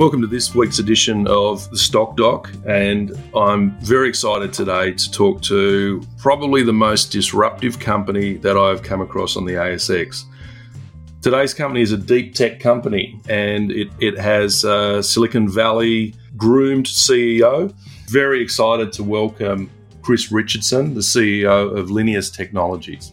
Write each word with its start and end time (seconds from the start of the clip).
Welcome 0.00 0.22
to 0.22 0.26
this 0.26 0.54
week's 0.54 0.78
edition 0.78 1.26
of 1.28 1.68
the 1.68 1.76
Stock 1.76 2.16
Doc, 2.16 2.50
and 2.66 3.12
I'm 3.36 3.78
very 3.80 4.08
excited 4.08 4.50
today 4.50 4.92
to 4.92 5.10
talk 5.10 5.42
to 5.42 6.02
probably 6.16 6.62
the 6.62 6.72
most 6.72 7.12
disruptive 7.12 7.78
company 7.78 8.38
that 8.38 8.56
I've 8.56 8.82
come 8.82 9.02
across 9.02 9.36
on 9.36 9.44
the 9.44 9.52
ASX. 9.52 10.24
Today's 11.20 11.52
company 11.52 11.82
is 11.82 11.92
a 11.92 11.98
deep 11.98 12.34
tech 12.34 12.60
company, 12.60 13.20
and 13.28 13.70
it, 13.70 13.90
it 13.98 14.16
has 14.16 14.64
a 14.64 15.02
Silicon 15.02 15.50
Valley 15.50 16.14
groomed 16.34 16.86
CEO. 16.86 17.70
Very 18.08 18.42
excited 18.42 18.94
to 18.94 19.04
welcome 19.04 19.70
Chris 20.00 20.32
Richardson, 20.32 20.94
the 20.94 21.00
CEO 21.00 21.76
of 21.76 21.88
Linius 21.88 22.34
Technologies. 22.34 23.12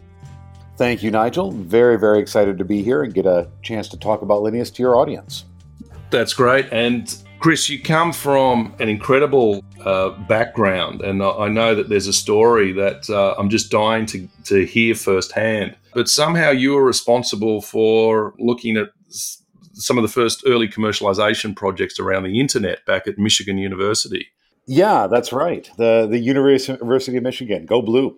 Thank 0.77 1.03
you, 1.03 1.11
Nigel. 1.11 1.51
Very, 1.51 1.99
very 1.99 2.19
excited 2.19 2.57
to 2.59 2.63
be 2.63 2.81
here 2.81 3.03
and 3.03 3.13
get 3.13 3.25
a 3.25 3.49
chance 3.61 3.89
to 3.89 3.97
talk 3.97 4.21
about 4.21 4.41
Linius 4.41 4.73
to 4.75 4.81
your 4.81 4.95
audience. 4.95 5.43
That's 6.09 6.33
great. 6.33 6.67
And 6.71 7.15
Chris, 7.39 7.69
you 7.69 7.81
come 7.81 8.13
from 8.13 8.73
an 8.79 8.89
incredible 8.89 9.63
uh, 9.85 10.09
background, 10.27 11.01
and 11.01 11.21
I 11.21 11.47
know 11.47 11.75
that 11.75 11.89
there's 11.89 12.07
a 12.07 12.13
story 12.13 12.71
that 12.73 13.09
uh, 13.09 13.35
I'm 13.37 13.49
just 13.49 13.69
dying 13.69 14.05
to, 14.07 14.27
to 14.45 14.65
hear 14.65 14.95
firsthand. 14.95 15.75
But 15.93 16.09
somehow 16.09 16.49
you 16.51 16.73
were 16.73 16.83
responsible 16.83 17.61
for 17.61 18.33
looking 18.39 18.77
at 18.77 18.89
some 19.73 19.97
of 19.97 20.01
the 20.01 20.07
first 20.07 20.43
early 20.47 20.67
commercialization 20.67 21.55
projects 21.55 21.99
around 21.99 22.23
the 22.23 22.39
internet 22.39 22.85
back 22.85 23.07
at 23.07 23.17
Michigan 23.17 23.57
University. 23.57 24.27
Yeah, 24.65 25.07
that's 25.07 25.31
right. 25.31 25.69
The 25.77 26.07
the 26.09 26.19
University 26.19 27.17
of 27.17 27.23
Michigan, 27.23 27.65
go 27.65 27.81
blue. 27.81 28.17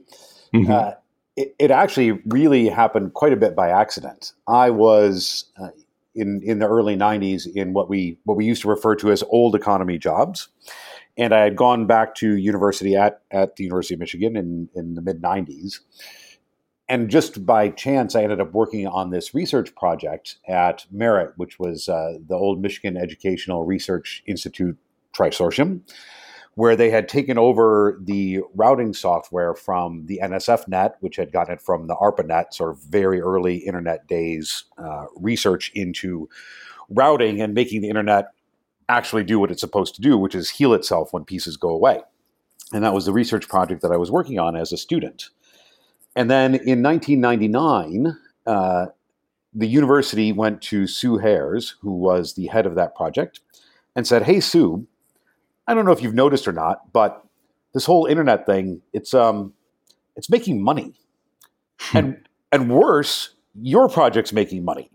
Mm-hmm. 0.54 0.72
Uh, 0.72 0.92
it, 1.36 1.56
it, 1.60 1.72
actually 1.72 2.20
really 2.26 2.68
happened 2.68 3.14
quite 3.14 3.34
a 3.34 3.38
bit 3.38 3.56
by 3.56 3.70
accident. 3.70 4.34
I 4.48 4.72
was 4.72 5.46
uh, 5.62 5.70
in 6.20 6.42
in 6.44 6.60
the 6.60 6.68
early 6.68 6.96
90s 6.96 7.48
in 7.48 7.74
what 7.74 7.90
we 7.90 8.18
what 8.26 8.38
we 8.38 8.46
used 8.46 8.62
to 8.64 8.70
refer 8.70 8.96
to 8.96 9.12
as 9.12 9.24
old 9.30 9.56
economy 9.56 9.98
jobs. 9.98 10.50
And 11.18 11.34
I 11.34 11.40
had 11.40 11.56
gone 11.56 11.86
back 11.86 12.16
to 12.16 12.36
university 12.36 12.96
at 12.96 13.22
at 13.32 13.56
the 13.56 13.64
University 13.64 13.94
of 13.94 14.00
Michigan 14.00 14.36
in 14.36 14.70
in 14.76 14.96
the 14.96 15.02
mid 15.02 15.22
90s 15.22 15.80
and 16.90 17.08
just 17.10 17.46
by 17.46 17.70
chance 17.70 18.16
I 18.16 18.24
ended 18.24 18.42
up 18.42 18.52
working 18.52 18.88
on 18.88 19.12
this 19.12 19.34
research 19.34 19.74
project 19.76 20.38
at 20.48 20.86
MERIT 20.92 21.34
which 21.38 21.60
was 21.60 21.88
uh, 21.88 22.14
the 22.28 22.36
old 22.36 22.62
Michigan 22.62 22.98
Educational 22.98 23.66
Research 23.66 24.24
Institute 24.26 24.78
Trisortium 25.16 25.82
where 26.56 26.76
they 26.76 26.90
had 26.90 27.08
taken 27.08 27.38
over 27.38 28.00
the 28.04 28.42
routing 28.54 28.94
software 28.94 29.54
from 29.54 30.06
the 30.08 30.20
NSFNet, 30.22 30.94
which 31.00 31.16
had 31.16 31.32
gotten 31.32 31.54
it 31.54 31.62
from 31.62 31.88
the 31.88 31.96
ARPANET, 31.96 32.54
sort 32.54 32.72
of 32.72 32.82
very 32.84 33.22
early 33.22 33.58
internet 33.58 34.08
days 34.08 34.66
uh, 34.78 35.06
research 35.16 35.72
into 35.74 36.28
routing 36.90 37.42
and 37.42 37.54
making 37.54 37.82
the 37.82 37.90
internet 37.90 38.34
actually 38.90 39.24
do 39.24 39.40
what 39.40 39.52
it's 39.52 39.62
supposed 39.62 39.96
to 39.96 40.02
do, 40.02 40.18
which 40.18 40.36
is 40.36 40.50
heal 40.50 40.74
itself 40.74 41.14
when 41.14 41.24
pieces 41.24 41.56
go 41.56 41.70
away. 41.70 42.02
And 42.74 42.84
that 42.84 42.94
was 42.94 43.06
the 43.06 43.14
research 43.14 43.48
project 43.48 43.82
that 43.82 43.92
I 43.92 43.98
was 43.98 44.12
working 44.12 44.40
on 44.40 44.56
as 44.56 44.72
a 44.72 44.78
student. 44.78 45.30
And 46.16 46.30
then 46.30 46.56
in 46.56 46.84
1999, 46.84 48.18
uh, 48.46 48.88
the 49.54 49.68
university 49.68 50.32
went 50.32 50.62
to 50.64 50.88
Sue 50.88 51.18
Hares, 51.18 51.76
who 51.82 51.94
was 51.94 52.34
the 52.34 52.48
head 52.48 52.66
of 52.66 52.76
that 52.76 52.96
project, 52.96 53.40
and 53.96 54.06
said, 54.06 54.24
Hey, 54.24 54.40
Sue, 54.40 54.88
I 55.70 55.76
don't 55.76 55.86
know 55.86 55.92
if 55.92 56.02
you've 56.02 56.16
noticed 56.16 56.48
or 56.48 56.52
not, 56.52 56.92
but 56.92 57.24
this 57.76 57.86
whole 57.86 58.08
internet 58.08 58.48
thing, 58.48 58.82
it's 58.92 59.14
um 59.14 59.54
it's 60.16 60.30
making 60.30 60.64
money. 60.64 60.96
Hmm. 61.80 61.98
and 61.98 62.28
and 62.52 62.70
worse, 62.72 63.30
your 63.54 63.88
project's 63.88 64.34
making 64.34 64.66
money. 64.66 64.90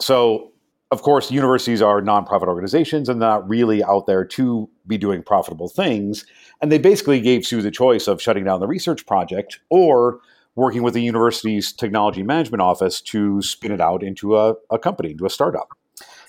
So 0.00 0.52
of 0.90 1.02
course, 1.02 1.30
universities 1.30 1.82
are 1.82 2.00
nonprofit 2.00 2.48
organizations 2.48 3.10
and 3.10 3.20
not 3.20 3.46
really 3.46 3.84
out 3.84 4.06
there 4.06 4.24
to 4.24 4.70
be 4.86 4.96
doing 4.96 5.22
profitable 5.22 5.68
things. 5.68 6.24
And 6.62 6.72
they 6.72 6.78
basically 6.78 7.20
gave 7.20 7.44
Sue 7.44 7.60
the 7.60 7.70
choice 7.70 8.08
of 8.08 8.22
shutting 8.22 8.44
down 8.44 8.60
the 8.60 8.66
research 8.66 9.04
project 9.04 9.60
or 9.68 10.20
working 10.54 10.82
with 10.82 10.94
the 10.94 11.02
university's 11.02 11.74
technology 11.74 12.22
management 12.22 12.62
office 12.62 13.02
to 13.02 13.42
spin 13.42 13.70
it 13.70 13.82
out 13.82 14.02
into 14.02 14.38
a, 14.38 14.54
a 14.70 14.78
company, 14.78 15.10
into 15.10 15.26
a 15.26 15.30
startup. 15.30 15.68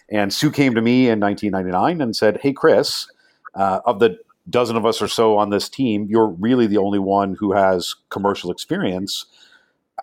And 0.09 0.33
Sue 0.33 0.51
came 0.51 0.75
to 0.75 0.81
me 0.81 1.07
in 1.07 1.21
1999 1.21 2.01
and 2.01 2.13
said, 2.13 2.39
Hey, 2.41 2.51
Chris, 2.51 3.07
uh, 3.55 3.81
of 3.85 3.99
the 3.99 4.17
dozen 4.49 4.75
of 4.75 4.85
us 4.85 5.01
or 5.01 5.07
so 5.07 5.37
on 5.37 5.49
this 5.49 5.69
team, 5.69 6.07
you're 6.09 6.27
really 6.27 6.67
the 6.67 6.77
only 6.77 6.99
one 6.99 7.35
who 7.39 7.53
has 7.53 7.95
commercial 8.09 8.51
experience. 8.51 9.25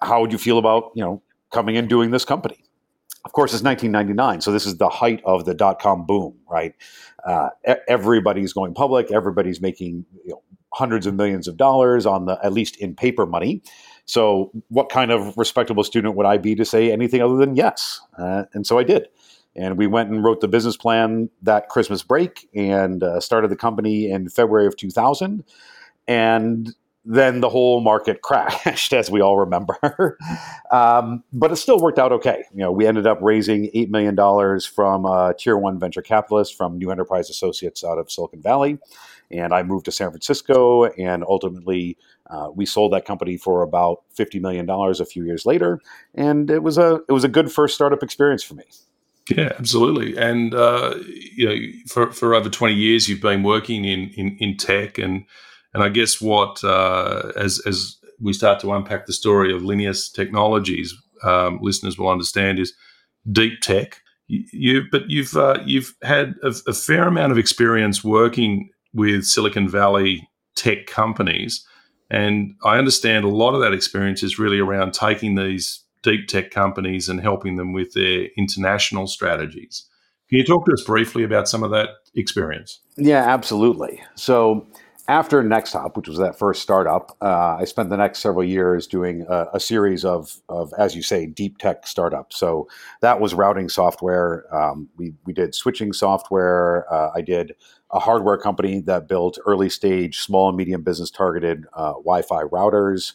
How 0.02 0.20
would 0.20 0.32
you 0.32 0.38
feel 0.38 0.58
about 0.58 0.92
you 0.94 1.02
know 1.02 1.22
coming 1.52 1.76
and 1.76 1.88
doing 1.88 2.10
this 2.10 2.24
company? 2.24 2.58
Of 3.24 3.32
course, 3.32 3.52
it's 3.52 3.62
1999, 3.62 4.40
so 4.40 4.52
this 4.52 4.66
is 4.66 4.76
the 4.76 4.88
height 4.88 5.20
of 5.24 5.46
the 5.46 5.54
dot 5.54 5.80
com 5.80 6.06
boom, 6.06 6.36
right? 6.48 6.74
Uh, 7.24 7.48
everybody's 7.88 8.52
going 8.52 8.72
public. 8.72 9.10
Everybody's 9.10 9.60
making 9.60 10.06
you 10.24 10.30
know, 10.30 10.42
hundreds 10.72 11.06
of 11.06 11.14
millions 11.14 11.48
of 11.48 11.56
dollars 11.56 12.06
on 12.06 12.26
the 12.26 12.38
at 12.44 12.52
least 12.52 12.76
in 12.76 12.94
paper 12.94 13.26
money. 13.26 13.62
So, 14.04 14.52
what 14.68 14.88
kind 14.88 15.10
of 15.10 15.36
respectable 15.36 15.82
student 15.82 16.14
would 16.14 16.26
I 16.26 16.38
be 16.38 16.54
to 16.54 16.64
say 16.64 16.92
anything 16.92 17.20
other 17.20 17.36
than 17.36 17.56
yes? 17.56 18.00
Uh, 18.16 18.44
and 18.54 18.64
so 18.64 18.78
I 18.78 18.84
did. 18.84 19.08
And 19.56 19.78
we 19.78 19.86
went 19.86 20.10
and 20.10 20.22
wrote 20.22 20.40
the 20.40 20.48
business 20.48 20.76
plan 20.76 21.30
that 21.42 21.68
Christmas 21.68 22.02
break 22.02 22.48
and 22.54 23.02
uh, 23.02 23.20
started 23.20 23.50
the 23.50 23.56
company 23.56 24.10
in 24.10 24.28
February 24.28 24.66
of 24.66 24.76
2000. 24.76 25.44
And 26.06 26.74
then 27.06 27.40
the 27.40 27.48
whole 27.48 27.80
market 27.80 28.20
crashed, 28.22 28.92
as 28.92 29.10
we 29.10 29.20
all 29.20 29.38
remember. 29.38 30.18
um, 30.72 31.22
but 31.32 31.52
it 31.52 31.56
still 31.56 31.78
worked 31.78 31.98
out 31.98 32.12
okay. 32.12 32.44
You 32.52 32.60
know, 32.60 32.72
we 32.72 32.86
ended 32.86 33.06
up 33.06 33.18
raising 33.22 33.70
$8 33.74 33.88
million 33.88 34.60
from 34.60 35.06
a 35.06 35.32
tier 35.38 35.56
one 35.56 35.78
venture 35.78 36.02
capitalist 36.02 36.56
from 36.56 36.78
New 36.78 36.90
Enterprise 36.90 37.30
Associates 37.30 37.84
out 37.84 37.98
of 37.98 38.10
Silicon 38.10 38.42
Valley. 38.42 38.78
And 39.30 39.54
I 39.54 39.62
moved 39.62 39.86
to 39.86 39.92
San 39.92 40.10
Francisco, 40.10 40.84
and 40.84 41.24
ultimately 41.24 41.96
uh, 42.30 42.48
we 42.54 42.64
sold 42.64 42.92
that 42.92 43.04
company 43.04 43.36
for 43.36 43.62
about 43.62 44.02
$50 44.16 44.40
million 44.40 44.68
a 44.68 45.04
few 45.04 45.24
years 45.24 45.46
later. 45.46 45.80
And 46.14 46.50
it 46.50 46.62
was 46.62 46.78
a, 46.78 47.00
it 47.08 47.12
was 47.12 47.24
a 47.24 47.28
good 47.28 47.50
first 47.50 47.74
startup 47.74 48.02
experience 48.02 48.44
for 48.44 48.54
me. 48.54 48.64
Yeah, 49.30 49.52
absolutely. 49.58 50.16
And 50.16 50.54
uh, 50.54 50.94
you 51.34 51.48
know, 51.48 51.56
for 51.88 52.12
for 52.12 52.34
over 52.34 52.48
twenty 52.48 52.74
years, 52.74 53.08
you've 53.08 53.20
been 53.20 53.42
working 53.42 53.84
in 53.84 54.10
in, 54.16 54.36
in 54.38 54.56
tech, 54.56 54.98
and 54.98 55.24
and 55.74 55.82
I 55.82 55.88
guess 55.88 56.20
what 56.20 56.62
uh, 56.62 57.32
as 57.36 57.60
as 57.66 57.96
we 58.20 58.32
start 58.32 58.60
to 58.60 58.72
unpack 58.72 59.06
the 59.06 59.12
story 59.12 59.52
of 59.54 59.62
Linius 59.62 60.12
Technologies, 60.12 60.94
um, 61.24 61.58
listeners 61.60 61.98
will 61.98 62.08
understand 62.08 62.58
is 62.60 62.72
deep 63.32 63.60
tech. 63.60 64.00
You, 64.28 64.44
you 64.52 64.82
but 64.92 65.10
you've 65.10 65.36
uh, 65.36 65.58
you've 65.66 65.94
had 66.02 66.34
a, 66.44 66.54
a 66.68 66.72
fair 66.72 67.08
amount 67.08 67.32
of 67.32 67.38
experience 67.38 68.04
working 68.04 68.70
with 68.94 69.24
Silicon 69.26 69.68
Valley 69.68 70.28
tech 70.54 70.86
companies, 70.86 71.66
and 72.10 72.54
I 72.64 72.78
understand 72.78 73.24
a 73.24 73.28
lot 73.28 73.54
of 73.54 73.60
that 73.60 73.72
experience 73.74 74.22
is 74.22 74.38
really 74.38 74.60
around 74.60 74.94
taking 74.94 75.34
these 75.34 75.82
deep 76.06 76.28
tech 76.28 76.52
companies 76.52 77.08
and 77.08 77.20
helping 77.20 77.56
them 77.56 77.72
with 77.72 77.92
their 77.92 78.28
international 78.38 79.08
strategies. 79.08 79.86
Can 80.28 80.38
you 80.38 80.44
talk 80.44 80.64
to 80.66 80.72
us 80.72 80.84
briefly 80.84 81.24
about 81.24 81.48
some 81.48 81.64
of 81.64 81.70
that 81.72 81.88
experience? 82.14 82.80
Yeah, 82.96 83.22
absolutely. 83.22 84.02
So, 84.14 84.66
after 85.08 85.42
Nexthop, 85.42 85.96
which 85.96 86.08
was 86.08 86.18
that 86.18 86.36
first 86.36 86.62
startup, 86.62 87.16
uh, 87.22 87.56
I 87.60 87.64
spent 87.64 87.90
the 87.90 87.96
next 87.96 88.18
several 88.18 88.42
years 88.42 88.88
doing 88.88 89.24
a, 89.28 89.46
a, 89.54 89.60
series 89.60 90.04
of, 90.04 90.36
of, 90.48 90.72
as 90.78 90.96
you 90.96 91.02
say, 91.02 91.26
deep 91.26 91.58
tech 91.58 91.86
startups. 91.86 92.36
So 92.36 92.66
that 93.02 93.20
was 93.20 93.32
routing 93.32 93.68
software. 93.68 94.52
Um, 94.52 94.88
we, 94.96 95.14
we 95.24 95.32
did 95.32 95.54
switching 95.54 95.92
software. 95.92 96.92
Uh, 96.92 97.12
I 97.14 97.20
did 97.20 97.54
a 97.92 98.00
hardware 98.00 98.36
company 98.36 98.80
that 98.80 99.06
built 99.06 99.38
early 99.46 99.68
stage, 99.68 100.18
small 100.18 100.48
and 100.48 100.56
medium 100.56 100.82
business 100.82 101.08
targeted 101.08 101.66
uh, 101.72 101.92
Wi 101.92 102.22
Fi 102.22 102.42
routers 102.42 103.12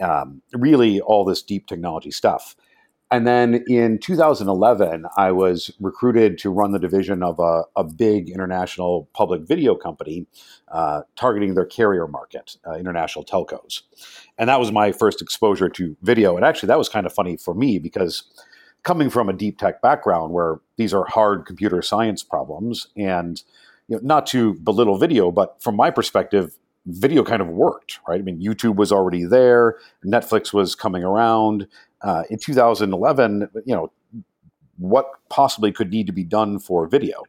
um, 0.00 0.42
really 0.52 1.00
all 1.00 1.24
this 1.24 1.42
deep 1.42 1.66
technology 1.66 2.10
stuff. 2.10 2.56
And 3.12 3.26
then 3.26 3.64
in 3.66 3.98
2011, 3.98 5.04
I 5.16 5.32
was 5.32 5.72
recruited 5.80 6.38
to 6.38 6.50
run 6.50 6.70
the 6.70 6.78
division 6.78 7.24
of 7.24 7.40
a, 7.40 7.64
a 7.74 7.82
big 7.82 8.30
international 8.30 9.08
public 9.14 9.42
video 9.42 9.74
company 9.74 10.26
uh, 10.70 11.02
targeting 11.16 11.54
their 11.54 11.66
carrier 11.66 12.06
market, 12.06 12.56
uh, 12.64 12.74
international 12.74 13.24
telcos. 13.24 13.82
And 14.38 14.48
that 14.48 14.60
was 14.60 14.70
my 14.70 14.92
first 14.92 15.20
exposure 15.20 15.68
to 15.70 15.96
video. 16.02 16.36
And 16.36 16.44
actually, 16.44 16.68
that 16.68 16.78
was 16.78 16.88
kind 16.88 17.04
of 17.04 17.12
funny 17.12 17.36
for 17.36 17.52
me 17.52 17.78
because 17.78 18.22
coming 18.84 19.10
from 19.10 19.28
a 19.28 19.32
deep 19.32 19.58
tech 19.58 19.82
background 19.82 20.32
where 20.32 20.60
these 20.76 20.94
are 20.94 21.04
hard 21.04 21.46
computer 21.46 21.82
science 21.82 22.22
problems 22.22 22.86
and 22.96 23.42
you 23.88 23.96
know, 23.96 24.02
not 24.04 24.24
to 24.28 24.54
belittle 24.54 24.98
video, 24.98 25.32
but 25.32 25.60
from 25.60 25.74
my 25.74 25.90
perspective, 25.90 26.56
video 26.86 27.22
kind 27.22 27.42
of 27.42 27.48
worked, 27.48 27.98
right? 28.08 28.20
I 28.20 28.22
mean, 28.22 28.40
YouTube 28.40 28.76
was 28.76 28.92
already 28.92 29.24
there, 29.24 29.76
Netflix 30.04 30.52
was 30.52 30.74
coming 30.74 31.04
around. 31.04 31.66
Uh, 32.02 32.22
in 32.30 32.38
2011, 32.38 33.48
you 33.66 33.74
know, 33.74 33.92
what 34.78 35.10
possibly 35.28 35.70
could 35.70 35.90
need 35.90 36.06
to 36.06 36.12
be 36.12 36.24
done 36.24 36.58
for 36.58 36.86
video? 36.86 37.22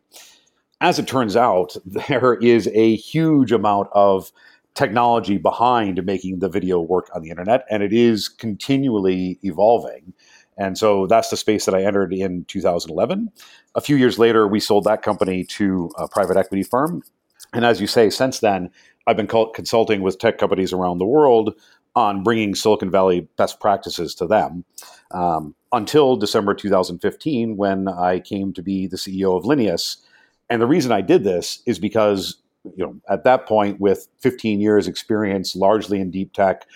As 0.79 0.97
it 0.97 1.07
turns 1.07 1.35
out, 1.35 1.75
there 1.85 2.35
is 2.35 2.67
a 2.73 2.95
huge 2.95 3.51
amount 3.51 3.89
of 3.93 4.31
technology 4.73 5.37
behind 5.37 6.03
making 6.05 6.39
the 6.39 6.47
video 6.47 6.79
work 6.79 7.09
on 7.13 7.21
the 7.21 7.29
internet, 7.29 7.65
and 7.69 7.83
it 7.83 7.91
is 7.91 8.29
continually 8.29 9.37
evolving. 9.43 10.13
And 10.57 10.77
so 10.77 11.07
that's 11.07 11.29
the 11.29 11.37
space 11.37 11.65
that 11.65 11.75
I 11.75 11.83
entered 11.83 12.13
in 12.13 12.45
2011. 12.45 13.31
A 13.75 13.81
few 13.81 13.95
years 13.95 14.19
later, 14.19 14.47
we 14.47 14.59
sold 14.59 14.83
that 14.83 15.01
company 15.01 15.43
to 15.45 15.91
a 15.97 16.07
private 16.07 16.37
equity 16.37 16.63
firm. 16.63 17.03
And 17.53 17.65
as 17.65 17.81
you 17.81 17.87
say, 17.87 18.09
since 18.09 18.39
then, 18.39 18.69
I've 19.07 19.17
been 19.17 19.27
consulting 19.27 20.01
with 20.01 20.19
tech 20.19 20.37
companies 20.37 20.73
around 20.73 20.97
the 20.97 21.05
world 21.05 21.53
on 21.95 22.23
bringing 22.23 22.55
Silicon 22.55 22.89
Valley 22.89 23.27
best 23.37 23.59
practices 23.59 24.15
to 24.15 24.27
them 24.27 24.63
um, 25.11 25.55
until 25.71 26.15
December 26.15 26.53
2015 26.53 27.57
when 27.57 27.87
I 27.87 28.19
came 28.19 28.53
to 28.53 28.61
be 28.61 28.87
the 28.87 28.97
CEO 28.97 29.37
of 29.37 29.43
Linius. 29.43 29.97
And 30.49 30.61
the 30.61 30.67
reason 30.67 30.91
I 30.91 31.01
did 31.01 31.23
this 31.23 31.61
is 31.65 31.79
because 31.79 32.37
you 32.75 32.85
know 32.85 32.95
at 33.09 33.23
that 33.23 33.47
point 33.47 33.79
with 33.79 34.07
15 34.19 34.61
years 34.61 34.87
experience 34.87 35.55
largely 35.55 35.99
in 35.99 36.11
deep 36.11 36.31
tech 36.31 36.67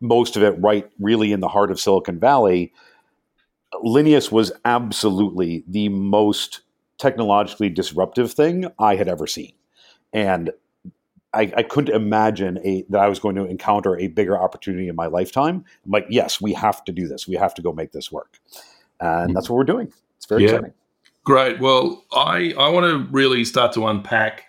most 0.00 0.36
of 0.36 0.44
it 0.44 0.54
right 0.60 0.88
really 1.00 1.32
in 1.32 1.40
the 1.40 1.48
heart 1.48 1.72
of 1.72 1.80
Silicon 1.80 2.20
Valley 2.20 2.72
Linius 3.84 4.30
was 4.30 4.52
absolutely 4.64 5.64
the 5.66 5.88
most 5.88 6.60
technologically 6.98 7.68
disruptive 7.68 8.32
thing 8.32 8.66
I 8.78 8.96
had 8.96 9.08
ever 9.08 9.26
seen. 9.26 9.52
And 10.12 10.50
I, 11.36 11.52
I, 11.56 11.62
couldn't 11.62 11.94
imagine 11.94 12.58
a, 12.64 12.84
that 12.88 13.00
I 13.00 13.08
was 13.08 13.18
going 13.18 13.36
to 13.36 13.44
encounter 13.44 13.98
a 13.98 14.08
bigger 14.08 14.38
opportunity 14.38 14.88
in 14.88 14.96
my 14.96 15.06
lifetime. 15.06 15.64
I'm 15.84 15.90
like, 15.90 16.06
yes, 16.08 16.40
we 16.40 16.52
have 16.54 16.84
to 16.84 16.92
do 16.92 17.06
this. 17.06 17.28
We 17.28 17.36
have 17.36 17.54
to 17.54 17.62
go 17.62 17.72
make 17.72 17.92
this 17.92 18.10
work, 18.10 18.38
and 19.00 19.34
that's 19.34 19.48
what 19.48 19.56
we're 19.56 19.64
doing. 19.64 19.92
It's 20.16 20.26
very 20.26 20.42
yeah. 20.42 20.48
exciting. 20.50 20.72
Great. 21.24 21.60
Well, 21.60 22.04
I 22.12 22.54
I 22.58 22.68
want 22.68 22.86
to 22.86 23.12
really 23.12 23.44
start 23.44 23.72
to 23.74 23.86
unpack 23.86 24.44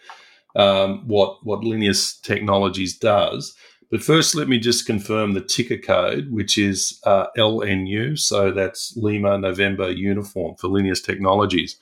um, 0.56 1.08
what 1.08 1.46
what 1.46 1.62
Linius 1.62 2.22
Technologies 2.22 2.98
does. 2.98 3.56
But 3.90 4.04
first, 4.04 4.36
let 4.36 4.50
me 4.50 4.60
just 4.60 4.86
confirm 4.86 5.34
the 5.34 5.42
ticker 5.42 5.78
code, 5.78 6.30
which 6.30 6.58
is 6.58 7.00
uh, 7.06 7.28
LNU. 7.38 8.20
So 8.20 8.52
that's 8.52 8.96
Lima 8.98 9.38
November 9.38 9.90
Uniform 9.90 10.56
for 10.56 10.68
Linius 10.68 11.04
Technologies. 11.04 11.78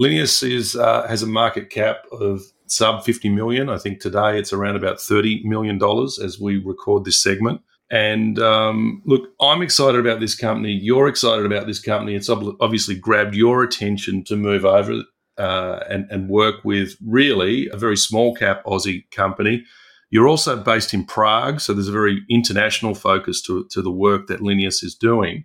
Linius 0.00 0.48
is 0.48 0.76
uh, 0.76 1.06
has 1.08 1.22
a 1.22 1.26
market 1.26 1.70
cap 1.70 2.04
of 2.12 2.42
sub 2.66 3.04
50 3.04 3.28
million. 3.28 3.68
I 3.68 3.78
think 3.78 4.00
today 4.00 4.38
it's 4.38 4.52
around 4.52 4.76
about 4.76 5.00
30 5.00 5.42
million 5.44 5.78
dollars 5.78 6.18
as 6.18 6.40
we 6.40 6.58
record 6.58 7.04
this 7.04 7.20
segment. 7.20 7.60
And 7.90 8.38
um, 8.38 9.02
look, 9.04 9.28
I'm 9.40 9.62
excited 9.62 10.00
about 10.00 10.18
this 10.18 10.34
company. 10.34 10.72
You're 10.72 11.06
excited 11.06 11.46
about 11.46 11.66
this 11.66 11.80
company. 11.80 12.14
It's 12.14 12.30
obviously 12.30 12.96
grabbed 12.96 13.34
your 13.34 13.62
attention 13.62 14.24
to 14.24 14.36
move 14.36 14.64
over 14.64 15.02
uh, 15.38 15.80
and, 15.88 16.06
and 16.10 16.28
work 16.28 16.64
with 16.64 16.96
really 17.06 17.68
a 17.68 17.76
very 17.76 17.96
small 17.96 18.34
cap 18.34 18.64
Aussie 18.64 19.08
company. 19.10 19.64
You're 20.10 20.28
also 20.28 20.56
based 20.56 20.94
in 20.94 21.04
Prague, 21.04 21.60
so 21.60 21.72
there's 21.72 21.88
a 21.88 21.92
very 21.92 22.22
international 22.30 22.94
focus 22.94 23.42
to, 23.42 23.66
to 23.70 23.82
the 23.82 23.90
work 23.90 24.28
that 24.28 24.40
Linius 24.40 24.82
is 24.82 24.94
doing. 24.94 25.44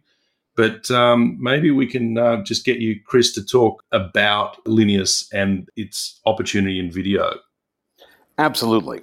But 0.60 0.92
um, 0.92 1.38
maybe 1.40 1.72
we 1.72 1.88
can 1.88 2.18
uh, 2.18 2.44
just 2.44 2.66
get 2.66 2.80
you, 2.80 3.00
Chris, 3.06 3.32
to 3.36 3.46
talk 3.46 3.82
about 3.94 4.62
Linius 4.66 5.26
and 5.32 5.70
its 5.78 6.20
opportunity 6.26 6.82
in 6.82 6.92
video. 6.92 7.36
Absolutely. 8.38 9.00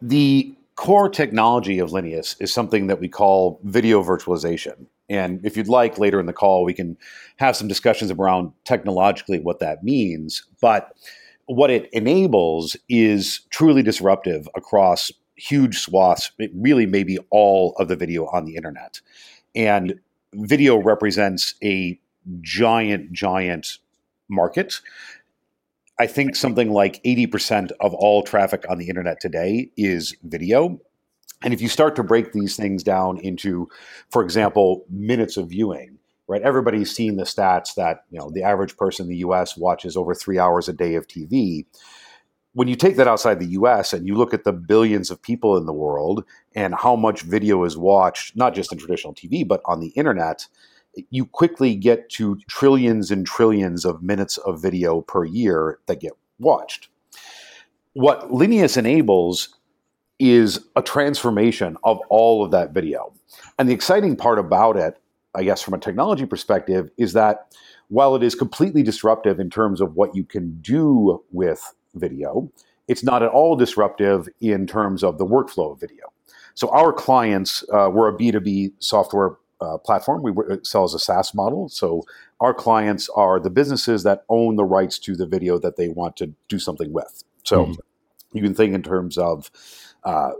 The 0.00 0.54
core 0.76 1.08
technology 1.08 1.80
of 1.80 1.90
Linius 1.90 2.40
is 2.40 2.54
something 2.54 2.86
that 2.86 3.00
we 3.00 3.08
call 3.08 3.58
video 3.64 4.04
virtualization. 4.04 4.86
And 5.08 5.44
if 5.44 5.56
you'd 5.56 5.66
like, 5.66 5.98
later 5.98 6.20
in 6.20 6.26
the 6.26 6.32
call, 6.32 6.62
we 6.62 6.74
can 6.74 6.96
have 7.38 7.56
some 7.56 7.66
discussions 7.66 8.12
around 8.12 8.52
technologically 8.64 9.40
what 9.40 9.58
that 9.58 9.82
means. 9.82 10.44
But 10.60 10.92
what 11.46 11.72
it 11.72 11.88
enables 11.92 12.76
is 12.88 13.40
truly 13.50 13.82
disruptive 13.82 14.48
across 14.54 15.10
huge 15.34 15.80
swaths, 15.80 16.30
really, 16.54 16.86
maybe 16.86 17.18
all 17.30 17.74
of 17.80 17.88
the 17.88 17.96
video 17.96 18.26
on 18.26 18.44
the 18.44 18.54
internet. 18.54 19.00
And 19.56 19.98
video 20.34 20.76
represents 20.76 21.54
a 21.62 21.98
giant, 22.40 23.12
giant 23.12 23.78
market. 24.28 24.80
I 25.98 26.06
think 26.06 26.36
something 26.36 26.70
like 26.70 27.02
80% 27.02 27.72
of 27.80 27.94
all 27.94 28.22
traffic 28.22 28.64
on 28.68 28.78
the 28.78 28.88
internet 28.88 29.20
today 29.20 29.70
is 29.76 30.16
video. 30.22 30.80
And 31.42 31.54
if 31.54 31.60
you 31.60 31.68
start 31.68 31.96
to 31.96 32.02
break 32.02 32.32
these 32.32 32.56
things 32.56 32.82
down 32.82 33.18
into, 33.18 33.68
for 34.10 34.22
example, 34.22 34.84
minutes 34.90 35.36
of 35.36 35.48
viewing, 35.48 35.98
right? 36.28 36.42
Everybody's 36.42 36.94
seen 36.94 37.16
the 37.16 37.24
stats 37.24 37.74
that, 37.76 38.04
you 38.10 38.18
know, 38.18 38.30
the 38.30 38.42
average 38.42 38.76
person 38.76 39.04
in 39.04 39.10
the 39.10 39.18
US 39.18 39.56
watches 39.56 39.96
over 39.96 40.14
three 40.14 40.38
hours 40.38 40.68
a 40.68 40.72
day 40.72 40.94
of 40.94 41.06
TV 41.06 41.64
when 42.58 42.66
you 42.66 42.74
take 42.74 42.96
that 42.96 43.06
outside 43.06 43.38
the 43.38 43.52
US 43.60 43.92
and 43.92 44.04
you 44.04 44.16
look 44.16 44.34
at 44.34 44.42
the 44.42 44.52
billions 44.52 45.12
of 45.12 45.22
people 45.22 45.56
in 45.56 45.64
the 45.64 45.72
world 45.72 46.24
and 46.56 46.74
how 46.74 46.96
much 46.96 47.22
video 47.22 47.62
is 47.62 47.76
watched, 47.76 48.34
not 48.34 48.52
just 48.52 48.72
in 48.72 48.78
traditional 48.78 49.14
TV, 49.14 49.46
but 49.46 49.60
on 49.64 49.78
the 49.78 49.90
internet, 49.90 50.44
you 51.10 51.24
quickly 51.24 51.76
get 51.76 52.10
to 52.10 52.36
trillions 52.48 53.12
and 53.12 53.24
trillions 53.24 53.84
of 53.84 54.02
minutes 54.02 54.38
of 54.38 54.60
video 54.60 55.02
per 55.02 55.24
year 55.24 55.78
that 55.86 56.00
get 56.00 56.14
watched. 56.40 56.88
What 57.92 58.28
Linius 58.28 58.76
enables 58.76 59.54
is 60.18 60.58
a 60.74 60.82
transformation 60.82 61.76
of 61.84 62.00
all 62.08 62.44
of 62.44 62.50
that 62.50 62.72
video. 62.72 63.14
And 63.60 63.68
the 63.68 63.74
exciting 63.74 64.16
part 64.16 64.40
about 64.40 64.76
it, 64.76 64.98
I 65.32 65.44
guess, 65.44 65.62
from 65.62 65.74
a 65.74 65.78
technology 65.78 66.26
perspective, 66.26 66.90
is 66.98 67.12
that 67.12 67.54
while 67.86 68.16
it 68.16 68.24
is 68.24 68.34
completely 68.34 68.82
disruptive 68.82 69.38
in 69.38 69.48
terms 69.48 69.80
of 69.80 69.94
what 69.94 70.16
you 70.16 70.24
can 70.24 70.60
do 70.60 71.22
with 71.30 71.72
video. 71.94 72.50
It's 72.86 73.02
not 73.02 73.22
at 73.22 73.30
all 73.30 73.56
disruptive 73.56 74.28
in 74.40 74.66
terms 74.66 75.04
of 75.04 75.18
the 75.18 75.26
workflow 75.26 75.72
of 75.72 75.80
video. 75.80 76.12
So 76.54 76.68
our 76.70 76.92
clients, 76.92 77.62
uh, 77.72 77.90
we're 77.92 78.08
a 78.08 78.16
B2B 78.16 78.72
software 78.78 79.36
uh, 79.60 79.78
platform. 79.78 80.22
We 80.22 80.32
sell 80.62 80.84
as 80.84 80.94
a 80.94 80.98
SaaS 80.98 81.34
model. 81.34 81.68
So 81.68 82.04
our 82.40 82.54
clients 82.54 83.08
are 83.10 83.38
the 83.40 83.50
businesses 83.50 84.02
that 84.04 84.24
own 84.28 84.56
the 84.56 84.64
rights 84.64 84.98
to 85.00 85.16
the 85.16 85.26
video 85.26 85.58
that 85.58 85.76
they 85.76 85.88
want 85.88 86.16
to 86.16 86.32
do 86.48 86.58
something 86.58 86.92
with. 86.92 87.22
So 87.44 87.66
mm-hmm. 87.66 88.36
you 88.36 88.42
can 88.42 88.54
think 88.54 88.74
in 88.74 88.82
terms 88.82 89.18
of 89.18 89.50
uh, 90.04 90.30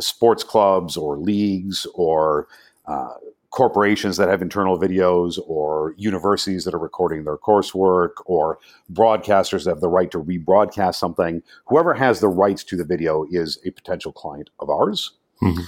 sports 0.00 0.44
clubs 0.44 0.96
or 0.96 1.16
leagues 1.16 1.86
or 1.94 2.48
uh, 2.86 3.14
corporations 3.54 4.16
that 4.16 4.28
have 4.28 4.42
internal 4.42 4.76
videos 4.76 5.38
or 5.46 5.94
universities 5.96 6.64
that 6.64 6.74
are 6.74 6.78
recording 6.78 7.22
their 7.22 7.36
coursework 7.36 8.14
or 8.26 8.58
broadcasters 8.92 9.62
that 9.62 9.70
have 9.70 9.80
the 9.80 9.88
right 9.88 10.10
to 10.10 10.20
rebroadcast 10.20 10.96
something. 10.96 11.40
Whoever 11.66 11.94
has 11.94 12.18
the 12.18 12.26
rights 12.26 12.64
to 12.64 12.76
the 12.76 12.84
video 12.84 13.24
is 13.30 13.60
a 13.64 13.70
potential 13.70 14.10
client 14.10 14.50
of 14.58 14.68
ours. 14.68 15.12
Mm-hmm. 15.40 15.62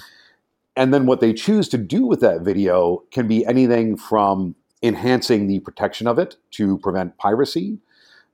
And 0.75 0.93
then 0.93 1.07
what 1.07 1.21
they 1.21 1.33
choose 1.33 1.69
to 1.69 1.79
do 1.79 2.05
with 2.05 2.19
that 2.23 2.41
video 2.41 3.05
can 3.13 3.29
be 3.29 3.47
anything 3.47 3.97
from 3.97 4.57
enhancing 4.83 5.47
the 5.47 5.61
protection 5.61 6.09
of 6.09 6.19
it 6.19 6.35
to 6.53 6.79
prevent 6.79 7.17
piracy, 7.19 7.79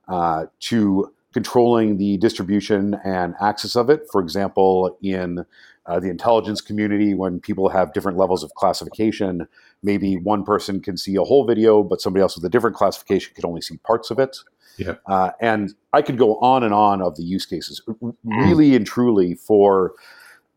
uh, 0.07 0.47
to 0.61 1.13
controlling 1.33 1.97
the 1.97 2.17
distribution 2.17 2.99
and 3.03 3.35
access 3.41 3.75
of 3.75 3.89
it. 3.89 4.03
For 4.11 4.21
example, 4.21 4.97
in 5.01 5.45
uh, 5.85 5.99
the 5.99 6.09
intelligence 6.09 6.61
community, 6.61 7.13
when 7.13 7.39
people 7.39 7.69
have 7.69 7.93
different 7.93 8.17
levels 8.17 8.43
of 8.43 8.53
classification, 8.53 9.47
maybe 9.81 10.15
one 10.17 10.43
person 10.43 10.79
can 10.79 10.95
see 10.95 11.15
a 11.15 11.23
whole 11.23 11.45
video, 11.45 11.83
but 11.83 11.99
somebody 11.99 12.21
else 12.21 12.35
with 12.35 12.45
a 12.45 12.49
different 12.49 12.75
classification 12.75 13.33
can 13.35 13.45
only 13.45 13.61
see 13.61 13.77
parts 13.77 14.11
of 14.11 14.19
it. 14.19 14.37
Yeah. 14.77 14.95
Uh, 15.05 15.31
and 15.39 15.73
I 15.91 16.01
could 16.01 16.17
go 16.17 16.37
on 16.37 16.63
and 16.63 16.73
on 16.73 17.01
of 17.01 17.15
the 17.15 17.23
use 17.23 17.45
cases. 17.45 17.81
Really 18.23 18.75
and 18.75 18.85
truly, 18.85 19.35
for 19.35 19.93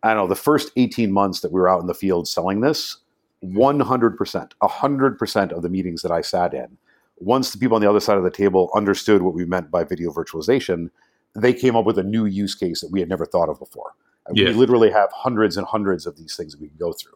I 0.02 0.14
don't 0.14 0.24
know, 0.24 0.28
the 0.28 0.36
first 0.36 0.70
18 0.76 1.10
months 1.10 1.40
that 1.40 1.52
we 1.52 1.60
were 1.60 1.68
out 1.68 1.80
in 1.80 1.86
the 1.86 1.94
field 1.94 2.28
selling 2.28 2.60
this, 2.60 2.98
100%, 3.44 4.50
100% 4.62 5.52
of 5.52 5.62
the 5.62 5.68
meetings 5.68 6.02
that 6.02 6.12
I 6.12 6.20
sat 6.20 6.54
in, 6.54 6.78
once 7.18 7.52
the 7.52 7.58
people 7.58 7.74
on 7.74 7.80
the 7.80 7.88
other 7.88 8.00
side 8.00 8.18
of 8.18 8.24
the 8.24 8.30
table 8.30 8.70
understood 8.74 9.22
what 9.22 9.34
we 9.34 9.44
meant 9.44 9.70
by 9.70 9.84
video 9.84 10.12
virtualization, 10.12 10.90
they 11.34 11.52
came 11.52 11.76
up 11.76 11.84
with 11.84 11.98
a 11.98 12.02
new 12.02 12.24
use 12.24 12.54
case 12.54 12.80
that 12.80 12.90
we 12.90 13.00
had 13.00 13.08
never 13.08 13.26
thought 13.26 13.48
of 13.48 13.58
before. 13.58 13.92
Yeah. 14.32 14.48
We 14.48 14.54
literally 14.54 14.90
have 14.90 15.10
hundreds 15.12 15.56
and 15.56 15.66
hundreds 15.66 16.06
of 16.06 16.16
these 16.16 16.34
things 16.36 16.52
that 16.52 16.60
we 16.60 16.68
can 16.68 16.76
go 16.78 16.92
through. 16.92 17.12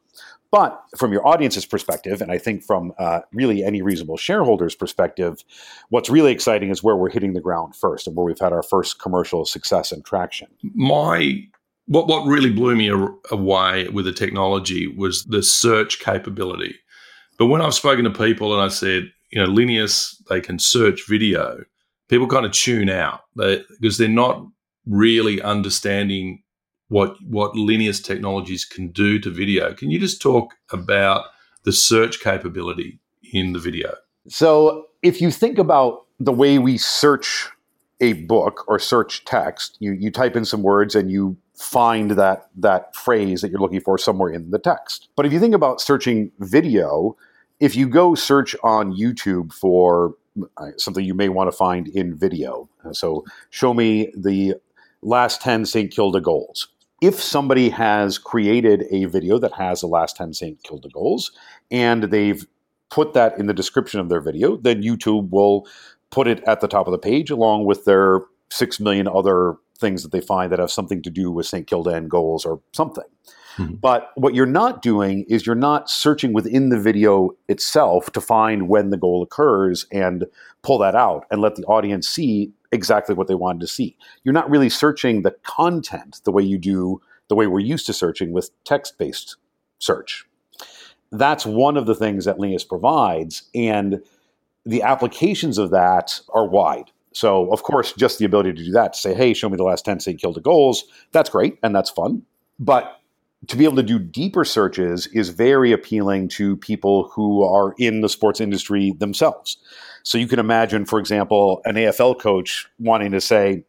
But 0.52 0.80
from 0.96 1.12
your 1.12 1.26
audience's 1.26 1.66
perspective, 1.66 2.20
and 2.20 2.30
I 2.32 2.38
think 2.38 2.64
from 2.64 2.92
uh, 2.98 3.20
really 3.32 3.64
any 3.64 3.82
reasonable 3.82 4.16
shareholder's 4.16 4.74
perspective, 4.74 5.44
what's 5.90 6.10
really 6.10 6.32
exciting 6.32 6.70
is 6.70 6.82
where 6.82 6.96
we're 6.96 7.10
hitting 7.10 7.34
the 7.34 7.40
ground 7.40 7.76
first 7.76 8.06
and 8.06 8.16
where 8.16 8.24
we've 8.26 8.38
had 8.38 8.52
our 8.52 8.62
first 8.62 9.00
commercial 9.00 9.44
success 9.44 9.92
and 9.92 10.04
traction. 10.04 10.48
My 10.74 11.42
what 11.86 12.06
what 12.06 12.26
really 12.26 12.50
blew 12.50 12.76
me 12.76 12.88
away 13.30 13.88
with 13.88 14.04
the 14.04 14.12
technology 14.12 14.86
was 14.86 15.24
the 15.24 15.42
search 15.42 15.98
capability. 15.98 16.76
But 17.38 17.46
when 17.46 17.60
I've 17.60 17.74
spoken 17.74 18.04
to 18.04 18.10
people 18.10 18.52
and 18.52 18.62
I 18.62 18.68
said, 18.68 19.10
you 19.30 19.40
know, 19.40 19.48
Linius, 19.48 20.16
they 20.28 20.40
can 20.40 20.58
search 20.58 21.06
video, 21.08 21.64
people 22.08 22.26
kind 22.26 22.44
of 22.44 22.52
tune 22.52 22.90
out 22.90 23.22
because 23.36 23.98
they're 23.98 24.08
not 24.08 24.44
really 24.86 25.40
understanding 25.40 26.42
what 26.88 27.16
what 27.22 27.52
Linius 27.52 28.04
technologies 28.04 28.64
can 28.64 28.88
do 28.88 29.18
to 29.20 29.30
video. 29.30 29.72
Can 29.72 29.90
you 29.90 29.98
just 29.98 30.20
talk 30.20 30.54
about 30.70 31.26
the 31.62 31.72
search 31.72 32.20
capability 32.20 32.98
in 33.32 33.52
the 33.52 33.60
video? 33.60 33.94
So, 34.28 34.86
if 35.02 35.20
you 35.20 35.30
think 35.30 35.58
about 35.58 36.06
the 36.18 36.32
way 36.32 36.58
we 36.58 36.76
search 36.76 37.48
a 38.00 38.14
book 38.14 38.64
or 38.66 38.78
search 38.78 39.24
text, 39.24 39.76
you 39.78 39.92
you 39.92 40.10
type 40.10 40.34
in 40.34 40.44
some 40.44 40.62
words 40.62 40.96
and 40.96 41.10
you 41.10 41.36
find 41.56 42.12
that 42.12 42.48
that 42.56 42.96
phrase 42.96 43.40
that 43.42 43.50
you're 43.50 43.60
looking 43.60 43.80
for 43.80 43.96
somewhere 43.96 44.30
in 44.30 44.50
the 44.50 44.58
text. 44.58 45.08
But 45.14 45.26
if 45.26 45.32
you 45.32 45.38
think 45.38 45.54
about 45.54 45.80
searching 45.80 46.32
video, 46.40 47.16
if 47.60 47.76
you 47.76 47.86
go 47.86 48.14
search 48.14 48.56
on 48.64 48.96
YouTube 48.96 49.52
for 49.52 50.14
uh, 50.56 50.70
something 50.78 51.04
you 51.04 51.14
may 51.14 51.28
want 51.28 51.50
to 51.50 51.56
find 51.56 51.86
in 51.88 52.16
video, 52.16 52.68
uh, 52.84 52.92
so 52.92 53.24
show 53.50 53.74
me 53.74 54.10
the 54.16 54.54
last 55.02 55.42
10 55.42 55.66
St. 55.66 55.90
Kilda 55.90 56.20
goals. 56.20 56.68
If 57.00 57.20
somebody 57.20 57.70
has 57.70 58.18
created 58.18 58.84
a 58.90 59.04
video 59.06 59.38
that 59.38 59.52
has 59.52 59.80
the 59.80 59.86
last 59.86 60.16
10 60.16 60.34
St. 60.34 60.62
Kilda 60.62 60.88
goals 60.88 61.32
and 61.70 62.04
they've 62.04 62.46
put 62.90 63.12
that 63.14 63.38
in 63.38 63.46
the 63.46 63.54
description 63.54 64.00
of 64.00 64.08
their 64.08 64.20
video, 64.20 64.56
then 64.56 64.82
YouTube 64.82 65.30
will 65.30 65.66
put 66.10 66.26
it 66.26 66.42
at 66.44 66.60
the 66.60 66.68
top 66.68 66.86
of 66.86 66.92
the 66.92 66.98
page 66.98 67.30
along 67.30 67.64
with 67.64 67.84
their 67.84 68.20
6 68.50 68.80
million 68.80 69.06
other 69.06 69.54
things 69.78 70.02
that 70.02 70.12
they 70.12 70.20
find 70.20 70.52
that 70.52 70.58
have 70.58 70.70
something 70.70 71.02
to 71.02 71.10
do 71.10 71.30
with 71.30 71.46
St. 71.46 71.66
Kilda 71.66 71.90
and 71.90 72.10
goals 72.10 72.44
or 72.44 72.60
something. 72.72 73.04
Mm-hmm. 73.56 73.74
But 73.74 74.10
what 74.14 74.34
you're 74.34 74.46
not 74.46 74.82
doing 74.82 75.24
is 75.28 75.46
you're 75.46 75.54
not 75.54 75.90
searching 75.90 76.32
within 76.32 76.68
the 76.68 76.78
video 76.78 77.30
itself 77.48 78.10
to 78.12 78.20
find 78.20 78.68
when 78.68 78.90
the 78.90 78.96
goal 78.96 79.22
occurs 79.22 79.86
and 79.92 80.26
pull 80.62 80.78
that 80.78 80.94
out 80.94 81.26
and 81.30 81.40
let 81.40 81.56
the 81.56 81.64
audience 81.64 82.08
see 82.08 82.52
exactly 82.72 83.14
what 83.14 83.26
they 83.26 83.34
wanted 83.34 83.60
to 83.60 83.66
see. 83.66 83.96
You're 84.24 84.32
not 84.32 84.50
really 84.50 84.68
searching 84.68 85.22
the 85.22 85.32
content 85.42 86.20
the 86.24 86.32
way 86.32 86.42
you 86.42 86.58
do 86.58 87.00
the 87.28 87.34
way 87.36 87.46
we're 87.46 87.60
used 87.60 87.86
to 87.86 87.92
searching 87.92 88.32
with 88.32 88.50
text 88.64 88.98
based 88.98 89.36
search. 89.78 90.26
That's 91.12 91.46
one 91.46 91.76
of 91.76 91.86
the 91.86 91.94
things 91.94 92.26
that 92.26 92.38
Linius 92.38 92.68
provides. 92.68 93.44
And 93.54 94.02
the 94.66 94.82
applications 94.82 95.56
of 95.56 95.70
that 95.70 96.20
are 96.34 96.46
wide. 96.46 96.90
So, 97.12 97.50
of 97.52 97.62
course, 97.62 97.92
just 97.92 98.18
the 98.18 98.24
ability 98.24 98.52
to 98.52 98.64
do 98.64 98.70
that, 98.72 98.92
to 98.92 98.98
say, 98.98 99.14
hey, 99.14 99.32
show 99.34 99.48
me 99.48 99.56
the 99.56 99.64
last 99.64 99.84
10 99.84 100.00
St. 100.00 100.20
Kilda 100.20 100.40
goals, 100.40 100.84
that's 101.12 101.30
great 101.30 101.58
and 101.62 101.74
that's 101.74 101.90
fun. 101.90 102.22
But 102.58 102.99
to 103.46 103.56
be 103.56 103.64
able 103.64 103.76
to 103.76 103.82
do 103.82 103.98
deeper 103.98 104.44
searches 104.44 105.06
is 105.08 105.30
very 105.30 105.72
appealing 105.72 106.28
to 106.28 106.56
people 106.58 107.08
who 107.08 107.42
are 107.42 107.74
in 107.78 108.00
the 108.02 108.08
sports 108.08 108.40
industry 108.40 108.92
themselves. 108.98 109.56
So 110.02 110.18
you 110.18 110.26
can 110.26 110.38
imagine, 110.38 110.84
for 110.84 110.98
example, 110.98 111.62
an 111.64 111.74
AFL 111.76 112.18
coach 112.20 112.66
wanting 112.78 113.12
to 113.12 113.20
say, 113.20 113.64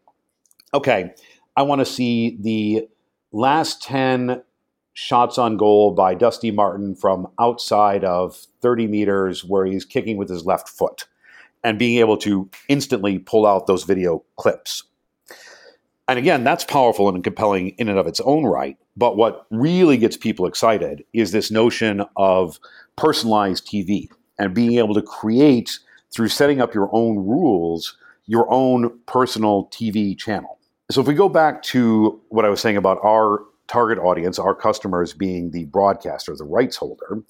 okay, 0.73 1.13
I 1.55 1.63
want 1.63 1.79
to 1.79 1.85
see 1.85 2.37
the 2.39 2.87
last 3.31 3.81
10 3.83 4.41
shots 4.93 5.37
on 5.37 5.57
goal 5.57 5.91
by 5.91 6.15
Dusty 6.15 6.51
Martin 6.51 6.95
from 6.95 7.27
outside 7.39 8.03
of 8.03 8.35
30 8.61 8.87
meters 8.87 9.43
where 9.43 9.65
he's 9.65 9.85
kicking 9.85 10.17
with 10.17 10.29
his 10.29 10.45
left 10.45 10.67
foot 10.67 11.05
and 11.63 11.79
being 11.79 11.99
able 11.99 12.17
to 12.17 12.49
instantly 12.67 13.19
pull 13.19 13.45
out 13.45 13.67
those 13.67 13.83
video 13.83 14.23
clips. 14.35 14.83
And 16.07 16.19
again, 16.19 16.43
that's 16.43 16.65
powerful 16.65 17.07
and 17.07 17.23
compelling 17.23 17.69
in 17.77 17.87
and 17.87 17.97
of 17.97 18.07
its 18.07 18.19
own 18.21 18.43
right. 18.45 18.77
But 19.01 19.17
what 19.17 19.47
really 19.49 19.97
gets 19.97 20.15
people 20.15 20.45
excited 20.45 21.03
is 21.11 21.31
this 21.31 21.49
notion 21.49 22.05
of 22.17 22.59
personalized 22.97 23.65
TV 23.65 24.09
and 24.37 24.53
being 24.53 24.77
able 24.77 24.93
to 24.93 25.01
create, 25.01 25.79
through 26.13 26.27
setting 26.27 26.61
up 26.61 26.75
your 26.75 26.87
own 26.93 27.15
rules, 27.15 27.97
your 28.27 28.45
own 28.53 28.99
personal 29.07 29.65
TV 29.69 30.15
channel. 30.15 30.59
So 30.91 31.01
if 31.01 31.07
we 31.07 31.15
go 31.15 31.29
back 31.29 31.63
to 31.63 32.21
what 32.29 32.45
I 32.45 32.49
was 32.49 32.61
saying 32.61 32.77
about 32.77 32.99
our 33.03 33.43
target 33.65 33.97
audience, 33.97 34.37
our 34.37 34.53
customers 34.53 35.13
being 35.13 35.49
the 35.49 35.65
broadcaster, 35.65 36.35
the 36.35 36.43
rights 36.43 36.75
holder, 36.75 37.23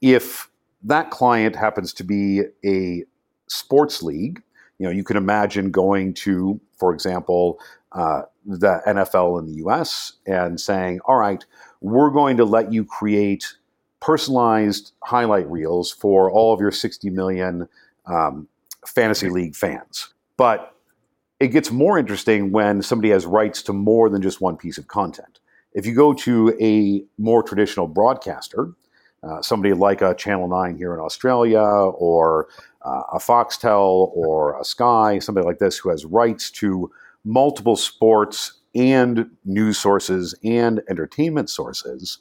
if 0.00 0.48
that 0.82 1.10
client 1.10 1.54
happens 1.54 1.92
to 1.92 2.04
be 2.04 2.40
a 2.64 3.04
sports 3.48 4.02
league, 4.02 4.42
you 4.78 4.86
know, 4.86 4.90
you 4.90 5.04
can 5.04 5.18
imagine 5.18 5.72
going 5.72 6.14
to, 6.14 6.58
for 6.78 6.94
example, 6.94 7.60
uh, 7.94 8.22
the 8.46 8.80
NFL 8.86 9.38
in 9.40 9.46
the 9.46 9.64
US 9.64 10.14
and 10.26 10.60
saying, 10.60 11.00
all 11.04 11.16
right, 11.16 11.44
we're 11.80 12.10
going 12.10 12.36
to 12.38 12.44
let 12.44 12.72
you 12.72 12.84
create 12.84 13.54
personalized 14.00 14.92
highlight 15.04 15.48
reels 15.50 15.92
for 15.92 16.30
all 16.30 16.52
of 16.52 16.60
your 16.60 16.72
60 16.72 17.10
million 17.10 17.68
um, 18.06 18.48
fantasy 18.86 19.28
league 19.28 19.54
fans. 19.54 20.12
But 20.36 20.74
it 21.38 21.48
gets 21.48 21.70
more 21.70 21.98
interesting 21.98 22.52
when 22.52 22.82
somebody 22.82 23.10
has 23.10 23.26
rights 23.26 23.62
to 23.64 23.72
more 23.72 24.08
than 24.08 24.22
just 24.22 24.40
one 24.40 24.56
piece 24.56 24.78
of 24.78 24.88
content. 24.88 25.40
If 25.72 25.86
you 25.86 25.94
go 25.94 26.12
to 26.14 26.56
a 26.60 27.04
more 27.18 27.42
traditional 27.42 27.86
broadcaster, 27.86 28.72
uh, 29.22 29.40
somebody 29.40 29.72
like 29.72 30.02
a 30.02 30.14
Channel 30.14 30.48
9 30.48 30.76
here 30.76 30.94
in 30.94 31.00
Australia, 31.00 31.60
or 31.60 32.48
uh, 32.84 33.02
a 33.12 33.18
Foxtel, 33.18 34.10
or 34.14 34.60
a 34.60 34.64
Sky, 34.64 35.18
somebody 35.20 35.46
like 35.46 35.58
this 35.58 35.78
who 35.78 35.90
has 35.90 36.04
rights 36.04 36.50
to 36.50 36.90
multiple 37.24 37.76
sports 37.76 38.60
and 38.74 39.30
news 39.44 39.78
sources 39.78 40.34
and 40.44 40.82
entertainment 40.88 41.50
sources, 41.50 42.18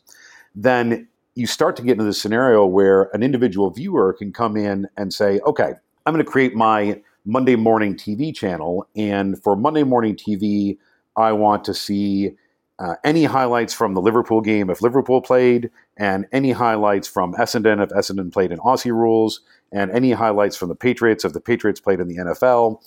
then 0.55 1.07
you 1.35 1.47
start 1.47 1.75
to 1.77 1.81
get 1.81 1.93
into 1.93 2.03
the 2.03 2.13
scenario 2.13 2.65
where 2.65 3.03
an 3.13 3.23
individual 3.23 3.69
viewer 3.69 4.13
can 4.13 4.33
come 4.33 4.57
in 4.57 4.87
and 4.97 5.13
say, 5.13 5.39
okay, 5.45 5.73
I'm 6.05 6.13
going 6.13 6.23
to 6.23 6.29
create 6.29 6.55
my 6.55 7.01
Monday 7.25 7.55
morning 7.55 7.95
TV 7.95 8.35
channel. 8.35 8.87
And 8.95 9.41
for 9.41 9.55
Monday 9.55 9.83
morning 9.83 10.15
TV, 10.15 10.77
I 11.15 11.31
want 11.31 11.63
to 11.65 11.73
see 11.73 12.31
uh, 12.79 12.95
any 13.03 13.25
highlights 13.25 13.73
from 13.73 13.93
the 13.93 14.01
Liverpool 14.01 14.41
game 14.41 14.69
if 14.69 14.81
Liverpool 14.81 15.21
played, 15.21 15.69
and 15.97 16.25
any 16.31 16.51
highlights 16.51 17.07
from 17.07 17.33
Essendon 17.35 17.81
if 17.83 17.89
Essendon 17.91 18.33
played 18.33 18.51
in 18.51 18.57
Aussie 18.59 18.91
rules, 18.91 19.41
and 19.71 19.91
any 19.91 20.11
highlights 20.11 20.57
from 20.57 20.69
the 20.69 20.75
Patriots 20.75 21.23
if 21.23 21.33
the 21.33 21.39
Patriots 21.39 21.79
played 21.79 21.99
in 21.99 22.07
the 22.07 22.17
NFL. 22.17 22.81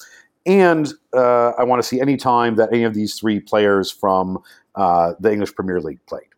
And 0.46 0.92
uh, 1.14 1.50
I 1.50 1.64
want 1.64 1.82
to 1.82 1.88
see 1.88 2.00
any 2.00 2.16
time 2.16 2.56
that 2.56 2.70
any 2.72 2.84
of 2.84 2.94
these 2.94 3.18
three 3.18 3.40
players 3.40 3.90
from 3.90 4.42
uh, 4.74 5.14
the 5.20 5.32
English 5.32 5.54
Premier 5.54 5.80
League 5.80 6.04
played. 6.06 6.28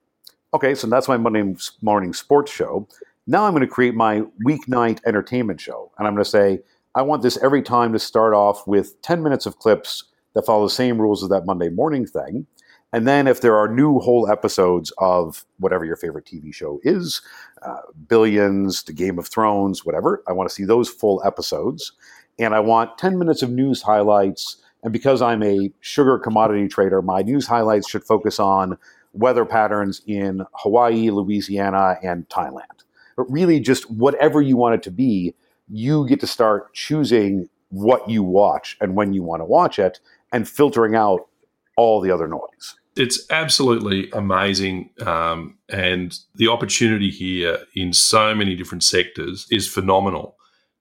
Okay, 0.54 0.74
so 0.74 0.86
that's 0.86 1.08
my 1.08 1.16
Monday 1.16 1.54
morning 1.82 2.12
sports 2.12 2.52
show. 2.52 2.86
Now 3.26 3.44
I'm 3.44 3.52
going 3.52 3.62
to 3.62 3.66
create 3.66 3.94
my 3.94 4.22
weeknight 4.46 5.00
entertainment 5.06 5.60
show. 5.60 5.90
And 5.98 6.06
I'm 6.06 6.14
going 6.14 6.24
to 6.24 6.30
say, 6.30 6.60
I 6.94 7.02
want 7.02 7.22
this 7.22 7.36
every 7.42 7.62
time 7.62 7.92
to 7.92 7.98
start 7.98 8.32
off 8.32 8.66
with 8.66 9.00
10 9.02 9.22
minutes 9.22 9.44
of 9.44 9.58
clips 9.58 10.04
that 10.34 10.46
follow 10.46 10.64
the 10.64 10.70
same 10.70 11.00
rules 11.00 11.22
as 11.22 11.28
that 11.30 11.44
Monday 11.44 11.68
morning 11.68 12.06
thing. 12.06 12.46
And 12.92 13.06
then 13.06 13.26
if 13.26 13.40
there 13.40 13.56
are 13.56 13.68
new 13.68 13.98
whole 13.98 14.30
episodes 14.30 14.92
of 14.98 15.44
whatever 15.58 15.84
your 15.84 15.96
favorite 15.96 16.24
TV 16.24 16.54
show 16.54 16.80
is, 16.84 17.20
uh, 17.62 17.80
Billions, 18.08 18.84
The 18.84 18.92
Game 18.92 19.18
of 19.18 19.26
Thrones, 19.26 19.84
whatever, 19.84 20.22
I 20.28 20.32
want 20.32 20.48
to 20.48 20.54
see 20.54 20.64
those 20.64 20.88
full 20.88 21.22
episodes. 21.24 21.92
And 22.38 22.54
I 22.54 22.60
want 22.60 22.98
10 22.98 23.18
minutes 23.18 23.42
of 23.42 23.50
news 23.50 23.82
highlights. 23.82 24.56
And 24.82 24.92
because 24.92 25.22
I'm 25.22 25.42
a 25.42 25.70
sugar 25.80 26.18
commodity 26.18 26.68
trader, 26.68 27.02
my 27.02 27.22
news 27.22 27.46
highlights 27.46 27.88
should 27.88 28.04
focus 28.04 28.38
on 28.38 28.78
weather 29.12 29.44
patterns 29.44 30.02
in 30.06 30.44
Hawaii, 30.52 31.10
Louisiana, 31.10 31.96
and 32.02 32.28
Thailand. 32.28 32.84
But 33.16 33.30
really, 33.30 33.60
just 33.60 33.90
whatever 33.90 34.42
you 34.42 34.56
want 34.56 34.74
it 34.74 34.82
to 34.84 34.90
be, 34.90 35.34
you 35.68 36.06
get 36.06 36.20
to 36.20 36.26
start 36.26 36.72
choosing 36.74 37.48
what 37.70 38.08
you 38.08 38.22
watch 38.22 38.76
and 38.80 38.94
when 38.94 39.12
you 39.12 39.22
want 39.22 39.40
to 39.40 39.44
watch 39.44 39.78
it 39.78 40.00
and 40.32 40.48
filtering 40.48 40.94
out 40.94 41.28
all 41.76 42.00
the 42.00 42.10
other 42.10 42.28
noise. 42.28 42.76
It's 42.96 43.26
absolutely 43.30 44.10
amazing. 44.12 44.90
Um, 45.04 45.58
and 45.68 46.18
the 46.34 46.48
opportunity 46.48 47.10
here 47.10 47.58
in 47.74 47.92
so 47.92 48.34
many 48.34 48.54
different 48.54 48.84
sectors 48.84 49.46
is 49.50 49.68
phenomenal. 49.68 50.36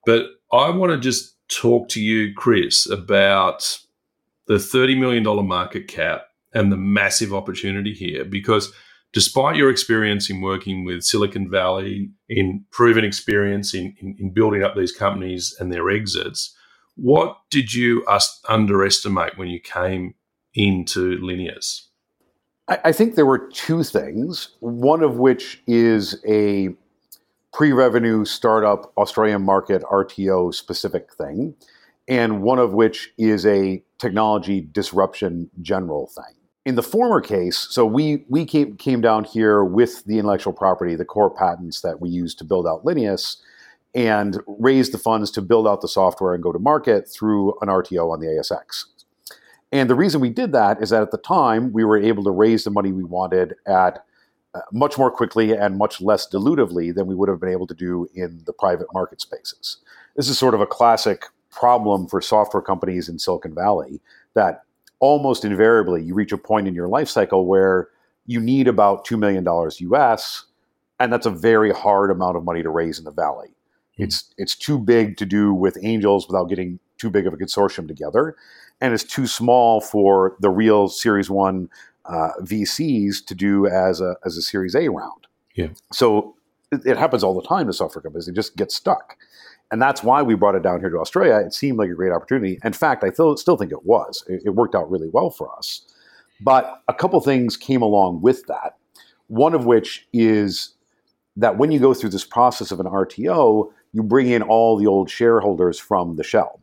But 0.06 0.28
I 0.52 0.70
want 0.70 0.92
to 0.92 1.00
just 1.00 1.35
talk 1.50 1.90
to 1.90 2.02
you, 2.02 2.34
Chris, 2.34 2.90
about 2.90 3.80
the 4.48 4.56
$30 4.56 5.00
million 5.00 5.24
market 5.48 5.88
cap 5.88 6.28
and 6.54 6.72
the 6.72 6.78
massive 6.78 7.34
opportunity 7.34 7.94
here 7.94 8.24
because 8.24 8.72
despite 9.16 9.56
your 9.56 9.70
experience 9.70 10.30
in 10.30 10.42
working 10.42 10.84
with 10.86 11.04
Silicon 11.04 11.50
Valley, 11.50 12.10
in 12.30 12.66
proven 12.70 13.06
experience 13.06 13.74
in, 13.74 13.96
in, 14.00 14.16
in 14.20 14.34
building 14.34 14.62
up 14.62 14.76
these 14.76 14.92
companies 14.92 15.56
and 15.60 15.72
their 15.72 15.90
exits, 15.90 16.56
what 16.96 17.38
did 17.50 17.74
you 17.74 18.06
underestimate 18.48 19.38
when 19.38 19.48
you 19.48 19.60
came 19.60 20.16
into 20.54 21.18
Linius? 21.20 21.88
I, 22.68 22.80
I 22.86 22.92
think 22.92 23.16
there 23.16 23.26
were 23.26 23.50
two 23.54 23.84
things. 23.84 24.50
One 24.60 25.02
of 25.02 25.18
which 25.18 25.62
is 25.68 26.22
a 26.28 26.70
pre-revenue 27.56 28.26
startup 28.26 28.92
Australian 28.98 29.42
market 29.42 29.82
RTO 29.84 30.54
specific 30.54 31.14
thing, 31.14 31.56
and 32.06 32.42
one 32.44 32.60
of 32.60 32.74
which 32.74 33.14
is 33.18 33.46
a 33.46 33.82
technology 33.98 34.68
disruption 34.74 35.50
general 35.62 36.08
thing. 36.08 36.36
In 36.66 36.76
the 36.76 36.84
former 36.84 37.22
case, 37.22 37.58
so 37.58 37.86
we 37.86 38.26
we 38.28 38.44
came, 38.44 38.76
came 38.76 39.00
down 39.00 39.24
here 39.24 39.64
with 39.64 40.04
the 40.04 40.20
intellectual 40.20 40.52
property, 40.52 40.96
the 40.96 41.06
core 41.06 41.34
patents 41.34 41.80
that 41.80 42.02
we 42.02 42.10
used 42.10 42.38
to 42.40 42.44
build 42.44 42.68
out 42.68 42.84
Linius, 42.84 43.38
and 43.94 44.42
raise 44.48 44.90
the 44.90 44.98
funds 44.98 45.32
to 45.32 45.42
build 45.42 45.66
out 45.66 45.80
the 45.80 45.88
software 45.88 46.34
and 46.34 46.44
go 46.44 46.52
to 46.52 46.60
market 46.60 47.08
through 47.08 47.54
an 47.62 47.70
RTO 47.70 48.12
on 48.12 48.20
the 48.20 48.28
ASX. 48.28 48.84
And 49.72 49.90
the 49.90 49.96
reason 49.96 50.20
we 50.20 50.30
did 50.30 50.52
that 50.52 50.84
is 50.84 50.90
that 50.90 51.04
at 51.04 51.12
the 51.12 51.18
time 51.18 51.72
we 51.72 51.86
were 51.86 51.98
able 51.98 52.26
to 52.26 52.32
raise 52.32 52.66
the 52.66 52.70
money 52.70 52.92
we 52.92 53.06
wanted 53.06 53.56
at 53.66 54.04
much 54.72 54.98
more 54.98 55.12
quickly 55.12 55.52
and 55.52 55.78
much 55.78 56.02
less 56.02 56.28
dilutively 56.28 56.94
than 56.94 57.08
we 57.08 57.16
would 57.16 57.30
have 57.30 57.40
been 57.40 57.50
able 57.50 57.68
to 57.68 57.74
do 57.74 58.08
in 58.14 58.42
the 58.46 58.54
private 58.54 58.88
market 58.94 59.22
spaces. 59.22 59.78
This 60.16 60.30
is 60.30 60.38
sort 60.38 60.54
of 60.54 60.62
a 60.62 60.68
classic 60.68 61.26
problem 61.52 62.08
for 62.08 62.22
software 62.22 62.62
companies 62.62 63.08
in 63.10 63.20
Silicon 63.20 63.54
Valley 63.54 64.02
that 64.34 64.64
almost 65.00 65.46
invariably 65.46 66.04
you 66.04 66.14
reach 66.14 66.32
a 66.32 66.38
point 66.38 66.68
in 66.68 66.76
your 66.76 66.88
life 66.88 67.10
cycle 67.10 67.46
where 67.46 67.90
you 68.26 68.40
need 68.40 68.68
about 68.68 69.06
$2 69.06 69.20
million 69.20 69.46
US, 69.46 70.46
and 71.00 71.14
that's 71.14 71.26
a 71.26 71.32
very 71.32 71.72
hard 71.72 72.10
amount 72.10 72.38
of 72.38 72.44
money 72.44 72.64
to 72.64 72.70
raise 72.70 72.98
in 72.98 73.06
the 73.06 73.12
Valley. 73.12 73.50
Mm-hmm. 73.50 74.04
It's, 74.04 74.34
it's 74.38 74.56
too 74.56 74.80
big 74.80 75.18
to 75.18 75.26
do 75.26 75.54
with 75.54 75.78
angels 75.82 76.28
without 76.28 76.46
getting 76.46 76.80
too 76.98 77.10
big 77.10 77.28
of 77.28 77.34
a 77.34 77.38
consortium 77.38 77.88
together 77.88 78.36
and 78.82 78.94
it's 78.94 79.04
too 79.04 79.28
small 79.28 79.82
for 79.82 80.36
the 80.40 80.50
real 80.50 80.88
Series 80.88 81.30
One 81.30 81.70
uh, 82.08 82.32
VCs 82.42 83.26
to 83.26 83.36
do 83.36 83.68
as 83.68 84.02
a 84.02 84.16
as 84.26 84.38
a 84.38 84.42
Series 84.42 84.76
A 84.76 84.90
round. 84.90 85.28
Yeah. 85.56 85.70
So 85.92 86.36
it, 86.72 86.86
it, 86.86 86.98
happens 86.98 87.24
all 87.24 87.34
the 87.34 87.48
time 87.48 87.68
to 87.68 87.74
software 87.74 88.02
companies; 88.02 88.26
they 88.28 88.34
just 88.34 88.56
get 88.56 88.72
stuck, 88.72 89.18
and 89.72 89.82
that's 89.82 90.04
why 90.04 90.22
we 90.22 90.36
brought 90.36 90.56
it 90.56 90.64
down 90.64 90.80
here 90.80 90.90
to 90.90 90.98
Australia. 90.98 91.38
It 91.46 91.54
seemed 91.54 91.78
like 91.78 91.90
a 91.90 91.96
great 91.96 92.12
opportunity. 92.12 92.60
In 92.64 92.74
fact, 92.74 93.04
I 93.04 93.10
still 93.10 93.36
still 93.38 93.58
think 93.58 93.72
it 93.72 93.86
was. 93.86 94.24
It, 94.28 94.44
it 94.46 94.50
worked 94.52 94.76
out 94.76 94.90
really 94.90 95.10
well 95.12 95.30
for 95.30 95.56
us. 95.58 95.82
But 96.42 96.82
a 96.88 96.94
couple 96.94 97.20
things 97.22 97.56
came 97.56 97.82
along 97.82 98.22
with 98.22 98.46
that. 98.48 98.78
One 99.28 99.54
of 99.54 99.66
which 99.66 100.08
is 100.14 100.76
that 101.38 101.58
when 101.58 101.72
you 101.72 101.80
go 101.80 101.94
through 101.94 102.10
this 102.10 102.26
process 102.26 102.72
of 102.72 102.80
an 102.80 102.86
RTO, 102.86 103.72
you 103.94 104.04
bring 104.04 104.28
in 104.28 104.42
all 104.42 104.78
the 104.78 104.88
old 104.88 105.10
shareholders 105.10 105.80
from 105.80 106.18
the 106.18 106.24
shell. 106.24 106.62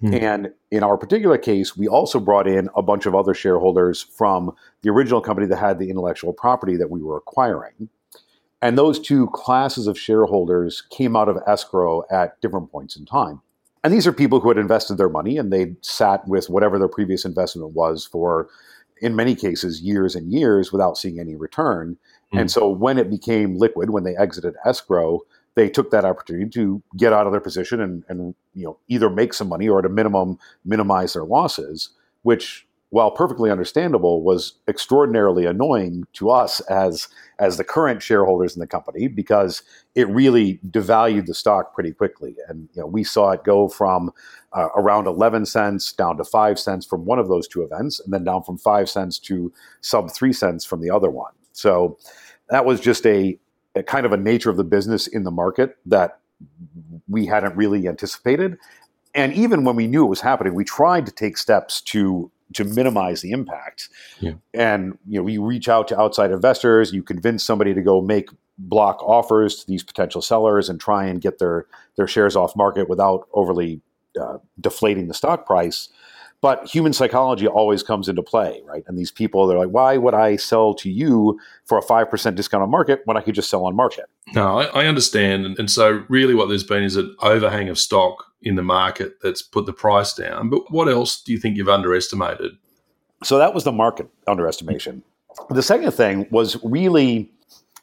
Hmm. 0.00 0.14
And 0.14 0.52
in 0.70 0.82
our 0.82 0.96
particular 0.96 1.38
case, 1.38 1.76
we 1.76 1.88
also 1.88 2.20
brought 2.20 2.46
in 2.46 2.68
a 2.76 2.82
bunch 2.82 3.06
of 3.06 3.14
other 3.14 3.34
shareholders 3.34 4.02
from 4.02 4.54
the 4.82 4.90
original 4.90 5.20
company 5.20 5.46
that 5.46 5.56
had 5.56 5.78
the 5.78 5.88
intellectual 5.88 6.32
property 6.32 6.76
that 6.76 6.90
we 6.90 7.02
were 7.02 7.16
acquiring. 7.16 7.88
And 8.60 8.76
those 8.76 8.98
two 8.98 9.28
classes 9.28 9.86
of 9.86 9.98
shareholders 9.98 10.82
came 10.90 11.16
out 11.16 11.28
of 11.28 11.38
escrow 11.46 12.04
at 12.10 12.40
different 12.40 12.70
points 12.70 12.96
in 12.96 13.06
time. 13.06 13.40
And 13.84 13.92
these 13.92 14.06
are 14.06 14.12
people 14.12 14.40
who 14.40 14.48
had 14.48 14.58
invested 14.58 14.96
their 14.96 15.08
money 15.08 15.38
and 15.38 15.52
they 15.52 15.76
sat 15.80 16.26
with 16.26 16.50
whatever 16.50 16.78
their 16.78 16.88
previous 16.88 17.24
investment 17.24 17.72
was 17.72 18.04
for, 18.04 18.48
in 19.00 19.14
many 19.14 19.34
cases, 19.34 19.80
years 19.80 20.16
and 20.16 20.32
years 20.32 20.72
without 20.72 20.98
seeing 20.98 21.20
any 21.20 21.36
return. 21.36 21.96
Mm. 22.34 22.40
And 22.40 22.50
so 22.50 22.68
when 22.68 22.98
it 22.98 23.10
became 23.10 23.56
liquid, 23.56 23.90
when 23.90 24.04
they 24.04 24.16
exited 24.16 24.54
escrow, 24.64 25.20
they 25.56 25.68
took 25.68 25.90
that 25.90 26.04
opportunity 26.04 26.48
to 26.50 26.82
get 26.96 27.12
out 27.12 27.26
of 27.26 27.32
their 27.32 27.40
position 27.40 27.80
and, 27.80 28.04
and 28.08 28.34
you 28.54 28.64
know 28.64 28.78
either 28.88 29.10
make 29.10 29.34
some 29.34 29.48
money 29.48 29.68
or 29.68 29.80
at 29.80 29.86
a 29.86 29.88
minimum 29.88 30.38
minimize 30.64 31.14
their 31.14 31.24
losses, 31.24 31.90
which 32.22 32.66
while 32.90 33.10
perfectly 33.10 33.50
understandable 33.50 34.22
was 34.22 34.54
extraordinarily 34.68 35.44
annoying 35.44 36.06
to 36.12 36.30
us 36.30 36.60
as 36.60 37.08
as 37.38 37.56
the 37.56 37.64
current 37.64 38.00
shareholders 38.00 38.54
in 38.54 38.60
the 38.60 38.66
company 38.66 39.08
because 39.08 39.62
it 39.94 40.08
really 40.08 40.60
devalued 40.70 41.26
the 41.26 41.34
stock 41.34 41.74
pretty 41.74 41.92
quickly. 41.92 42.36
And 42.48 42.68
you 42.74 42.82
know 42.82 42.86
we 42.86 43.02
saw 43.02 43.32
it 43.32 43.42
go 43.42 43.68
from 43.68 44.12
uh, 44.52 44.68
around 44.76 45.06
11 45.06 45.46
cents 45.46 45.92
down 45.92 46.16
to 46.18 46.24
5 46.24 46.58
cents 46.58 46.86
from 46.86 47.04
one 47.04 47.18
of 47.18 47.28
those 47.28 47.48
two 47.48 47.62
events 47.62 47.98
and 47.98 48.12
then 48.12 48.24
down 48.24 48.42
from 48.42 48.56
5 48.56 48.88
cents 48.88 49.18
to 49.20 49.52
sub 49.80 50.10
3 50.12 50.32
cents 50.32 50.64
from 50.64 50.80
the 50.80 50.90
other 50.90 51.10
one. 51.10 51.32
So 51.52 51.98
that 52.50 52.64
was 52.64 52.80
just 52.80 53.04
a 53.06 53.38
a 53.76 53.82
kind 53.82 54.06
of 54.06 54.12
a 54.12 54.16
nature 54.16 54.50
of 54.50 54.56
the 54.56 54.64
business 54.64 55.06
in 55.06 55.24
the 55.24 55.30
market 55.30 55.76
that 55.86 56.18
we 57.08 57.26
hadn't 57.26 57.54
really 57.56 57.86
anticipated. 57.86 58.56
And 59.14 59.32
even 59.34 59.64
when 59.64 59.76
we 59.76 59.86
knew 59.86 60.04
it 60.04 60.08
was 60.08 60.20
happening, 60.20 60.54
we 60.54 60.64
tried 60.64 61.06
to 61.06 61.12
take 61.12 61.36
steps 61.36 61.80
to 61.82 62.30
to 62.54 62.64
minimize 62.64 63.22
the 63.22 63.32
impact. 63.32 63.88
Yeah. 64.20 64.34
And 64.54 64.96
you 65.08 65.20
know, 65.20 65.26
you 65.26 65.44
reach 65.44 65.68
out 65.68 65.88
to 65.88 66.00
outside 66.00 66.30
investors, 66.30 66.92
you 66.92 67.02
convince 67.02 67.42
somebody 67.42 67.74
to 67.74 67.82
go 67.82 68.00
make 68.00 68.28
block 68.58 69.02
offers 69.02 69.56
to 69.56 69.66
these 69.66 69.82
potential 69.82 70.22
sellers 70.22 70.68
and 70.68 70.80
try 70.80 71.06
and 71.06 71.20
get 71.20 71.38
their 71.38 71.66
their 71.96 72.06
shares 72.06 72.36
off 72.36 72.54
market 72.56 72.88
without 72.88 73.28
overly 73.32 73.80
uh, 74.20 74.38
deflating 74.60 75.08
the 75.08 75.14
stock 75.14 75.44
price. 75.44 75.88
But 76.40 76.66
human 76.66 76.92
psychology 76.92 77.46
always 77.46 77.82
comes 77.82 78.08
into 78.08 78.22
play, 78.22 78.60
right? 78.64 78.84
And 78.86 78.98
these 78.98 79.10
people, 79.10 79.46
they're 79.46 79.58
like, 79.58 79.70
why 79.70 79.96
would 79.96 80.14
I 80.14 80.36
sell 80.36 80.74
to 80.74 80.90
you 80.90 81.40
for 81.64 81.78
a 81.78 81.82
5% 81.82 82.34
discount 82.34 82.62
on 82.62 82.70
market 82.70 83.00
when 83.04 83.16
I 83.16 83.20
could 83.20 83.34
just 83.34 83.50
sell 83.50 83.64
on 83.64 83.74
market? 83.74 84.04
No, 84.34 84.60
I, 84.60 84.64
I 84.82 84.86
understand. 84.86 85.46
And, 85.46 85.58
and 85.58 85.70
so, 85.70 86.04
really, 86.08 86.34
what 86.34 86.48
there's 86.48 86.64
been 86.64 86.82
is 86.82 86.96
an 86.96 87.14
overhang 87.20 87.68
of 87.68 87.78
stock 87.78 88.24
in 88.42 88.56
the 88.56 88.62
market 88.62 89.20
that's 89.22 89.42
put 89.42 89.66
the 89.66 89.72
price 89.72 90.14
down. 90.14 90.50
But 90.50 90.70
what 90.70 90.88
else 90.88 91.22
do 91.22 91.32
you 91.32 91.38
think 91.38 91.56
you've 91.56 91.68
underestimated? 91.68 92.52
So, 93.24 93.38
that 93.38 93.54
was 93.54 93.64
the 93.64 93.72
market 93.72 94.08
underestimation. 94.26 95.02
The 95.50 95.62
second 95.62 95.92
thing 95.92 96.26
was 96.30 96.62
really 96.64 97.30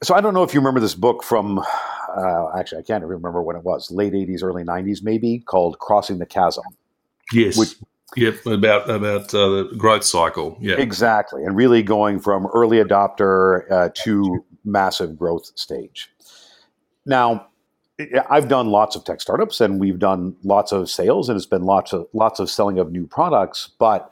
so 0.04 0.14
I 0.14 0.22
don't 0.22 0.34
know 0.34 0.44
if 0.44 0.54
you 0.54 0.60
remember 0.60 0.80
this 0.80 0.96
book 0.96 1.24
from, 1.24 1.60
uh, 1.60 2.58
actually, 2.58 2.80
I 2.80 2.82
can't 2.82 3.04
remember 3.06 3.42
when 3.42 3.56
it 3.56 3.64
was, 3.64 3.90
late 3.90 4.14
80s, 4.14 4.44
early 4.44 4.64
90s, 4.64 5.02
maybe, 5.02 5.40
called 5.40 5.80
Crossing 5.80 6.20
the 6.20 6.26
Chasm. 6.26 6.64
Yes. 7.32 7.58
Which, 7.58 7.76
Yep, 8.16 8.46
about 8.46 8.90
about 8.90 9.34
uh, 9.34 9.50
the 9.50 9.76
growth 9.78 10.04
cycle. 10.04 10.58
Yeah, 10.62 10.76
exactly, 10.76 11.44
and 11.44 11.56
really 11.56 11.84
going 11.84 12.20
from 12.20 12.48
early 12.48 12.78
adopter 12.78 13.70
uh, 13.72 13.90
to 14.04 14.44
massive 14.66 15.18
growth 15.18 15.52
stage. 15.56 16.10
Now, 17.06 17.48
I've 18.30 18.48
done 18.48 18.68
lots 18.68 18.96
of 18.96 19.04
tech 19.04 19.22
startups, 19.22 19.62
and 19.62 19.80
we've 19.80 20.00
done 20.00 20.36
lots 20.44 20.72
of 20.72 20.90
sales, 20.90 21.30
and 21.30 21.36
it's 21.36 21.46
been 21.46 21.64
lots 21.64 21.94
of 21.94 22.08
lots 22.14 22.40
of 22.40 22.50
selling 22.50 22.80
of 22.80 22.92
new 22.92 23.08
products. 23.08 23.70
But 23.80 24.10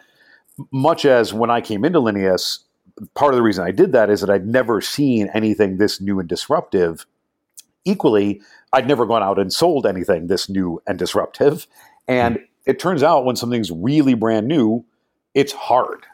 much 0.71 1.05
as 1.05 1.33
when 1.33 1.49
I 1.49 1.61
came 1.61 1.83
into 1.85 1.99
Linius, 1.99 2.59
part 3.15 3.33
of 3.33 3.37
the 3.37 3.43
reason 3.43 3.65
I 3.65 3.71
did 3.71 3.91
that 3.93 4.09
is 4.09 4.21
that 4.21 4.29
I'd 4.29 4.47
never 4.47 4.81
seen 4.81 5.29
anything 5.33 5.77
this 5.77 5.99
new 5.99 6.19
and 6.19 6.29
disruptive. 6.29 7.05
Equally, 7.83 8.41
I'd 8.73 8.87
never 8.87 9.05
gone 9.05 9.23
out 9.23 9.39
and 9.39 9.51
sold 9.51 9.87
anything 9.87 10.27
this 10.27 10.47
new 10.49 10.81
and 10.85 10.99
disruptive, 10.99 11.65
and 12.07 12.39
it 12.65 12.80
turns 12.80 13.04
out 13.04 13.26
when 13.26 13.36
something's 13.36 13.71
really 13.71 14.13
brand 14.13 14.47
new, 14.47 14.86
it's 15.34 15.54
hard. 15.54 16.06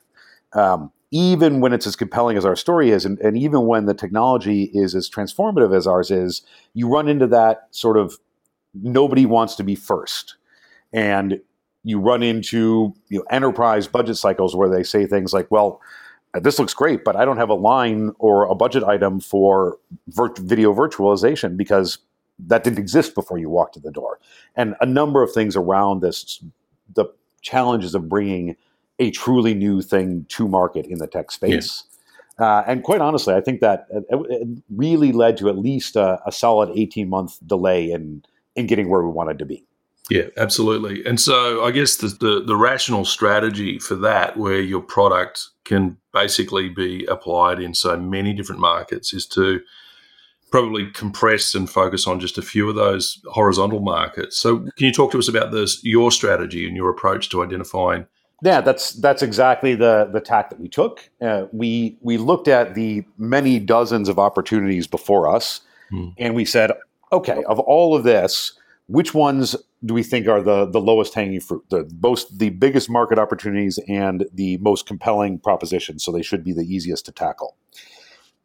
Um, 0.54 0.92
even 1.12 1.62
when 1.62 1.74
it's 1.74 1.88
as 1.88 1.96
compelling 1.96 2.38
as 2.38 2.46
our 2.46 2.56
story 2.56 2.90
is, 2.92 3.06
and, 3.06 3.20
and, 3.20 3.38
even 3.38 3.66
when 3.66 3.86
the 3.86 3.94
technology 3.94 4.64
is 4.74 4.94
as 4.96 5.10
transformative 5.10 5.76
as 5.76 5.88
ours 5.88 6.12
is, 6.12 6.42
you 6.74 6.88
run 6.88 7.08
into 7.08 7.28
that 7.28 7.68
sort 7.72 7.98
of 7.98 8.18
nobody 8.74 9.26
wants 9.26 9.56
to 9.56 9.64
be 9.64 9.76
first. 9.76 10.36
And 10.92 11.40
you 11.84 12.00
run 12.00 12.24
into 12.24 12.94
you 13.10 13.20
know, 13.20 13.26
enterprise 13.30 13.88
budget 13.88 14.18
cycles 14.18 14.56
where 14.56 14.70
they 14.70 14.84
say 14.84 15.06
things 15.06 15.34
like, 15.34 15.50
well, 15.50 15.82
this 16.34 16.60
looks 16.60 16.74
great, 16.74 17.04
but 17.04 17.16
I 17.16 17.24
don't 17.24 17.38
have 17.38 17.50
a 17.50 17.56
line 17.56 18.12
or 18.20 18.46
a 18.46 18.56
budget 18.56 18.84
item 18.84 19.20
for 19.20 19.78
video 20.08 20.74
virtualization 20.74 21.56
because 21.56 22.00
that 22.40 22.64
didn't 22.64 22.80
exist 22.80 23.16
before 23.16 23.38
you 23.38 23.50
walked 23.50 23.76
in 23.76 23.84
the 23.84 23.92
door. 23.92 24.20
And 24.56 24.76
a 24.82 24.86
number 24.86 25.24
of 25.24 25.32
things 25.32 25.56
around 25.56 26.02
this, 26.02 26.44
the 26.94 27.06
challenges 27.42 27.96
of 27.96 28.10
bringing 28.10 28.56
a 29.00 29.12
truly 29.12 29.54
new 29.54 29.82
thing 29.82 30.26
to 30.30 30.48
market 30.48 30.86
in 30.86 31.00
the 31.00 31.08
tech 31.08 31.32
space. 31.32 31.84
Yeah. 31.84 31.96
Uh, 32.40 32.64
and 32.68 32.84
quite 32.84 33.02
honestly, 33.02 33.34
I 33.34 33.42
think 33.42 33.62
that 33.62 33.88
it, 33.90 34.06
it 34.10 34.48
really 34.70 35.12
led 35.12 35.38
to 35.38 35.50
at 35.50 35.58
least 35.58 35.96
a, 35.96 36.20
a 36.26 36.32
solid 36.32 36.70
18 36.78 37.10
month 37.10 37.40
delay 37.48 37.92
in, 37.92 38.24
in 38.56 38.68
getting 38.68 38.90
where 38.90 39.02
we 39.02 39.10
wanted 39.10 39.40
to 39.40 39.46
be. 39.46 39.66
Yeah, 40.10 40.28
absolutely. 40.38 41.06
And 41.06 41.20
so 41.20 41.66
I 41.66 41.72
guess 41.72 41.98
the, 41.98 42.08
the, 42.08 42.44
the, 42.46 42.56
rational 42.56 43.04
strategy 43.04 43.78
for 43.78 43.96
that, 43.96 44.38
where 44.38 44.62
your 44.62 44.82
product 44.82 45.50
can 45.66 45.98
basically 46.14 46.70
be 46.70 47.06
applied 47.06 47.60
in 47.60 47.74
so 47.74 47.98
many 47.98 48.34
different 48.34 48.62
markets, 48.62 49.14
is 49.14 49.26
to 49.28 49.60
probably 50.52 50.90
compress 50.92 51.54
and 51.54 51.70
focus 51.70 52.08
on 52.08 52.20
just 52.20 52.38
a 52.38 52.42
few 52.42 52.70
of 52.70 52.76
those 52.76 53.22
horizontal 53.26 53.80
markets. 53.80 54.38
So, 54.38 54.60
can 54.60 54.86
you 54.86 54.94
talk 54.94 55.12
to 55.12 55.20
us 55.20 55.28
about 55.28 55.52
this, 55.52 55.84
your 55.84 56.12
strategy 56.12 56.68
and 56.68 56.76
your 56.76 56.90
approach 56.90 57.30
to 57.30 57.44
identifying? 57.44 58.06
Yeah, 58.44 58.62
that's 58.62 58.94
that's 58.94 59.24
exactly 59.24 59.74
the 59.74 60.10
the 60.12 60.22
tack 60.22 60.50
that 60.52 60.60
we 60.60 60.70
took. 60.70 61.10
Uh, 61.20 61.46
we 61.52 61.98
we 62.02 62.18
looked 62.18 62.48
at 62.48 62.76
the 62.76 63.04
many 63.18 63.60
dozens 63.60 64.10
of 64.10 64.20
opportunities 64.20 64.86
before 64.86 65.28
us, 65.34 65.62
hmm. 65.90 66.10
and 66.20 66.36
we 66.36 66.46
said, 66.46 66.72
okay, 67.12 67.44
of 67.46 67.60
all 67.60 67.96
of 67.96 68.04
this, 68.04 68.54
which 68.86 69.14
ones 69.16 69.56
do 69.84 69.94
we 69.94 70.04
think 70.04 70.28
are 70.28 70.42
the 70.42 70.66
the 70.66 70.80
lowest 70.80 71.16
hanging 71.16 71.40
fruit, 71.40 71.64
the 71.70 71.90
most 72.00 72.38
the 72.38 72.50
biggest 72.50 72.92
market 72.92 73.18
opportunities, 73.18 73.80
and 73.88 74.28
the 74.32 74.58
most 74.58 74.86
compelling 74.86 75.40
propositions? 75.40 76.04
So 76.04 76.12
they 76.12 76.22
should 76.22 76.44
be 76.44 76.54
the 76.54 76.62
easiest 76.62 77.06
to 77.08 77.12
tackle. 77.12 77.58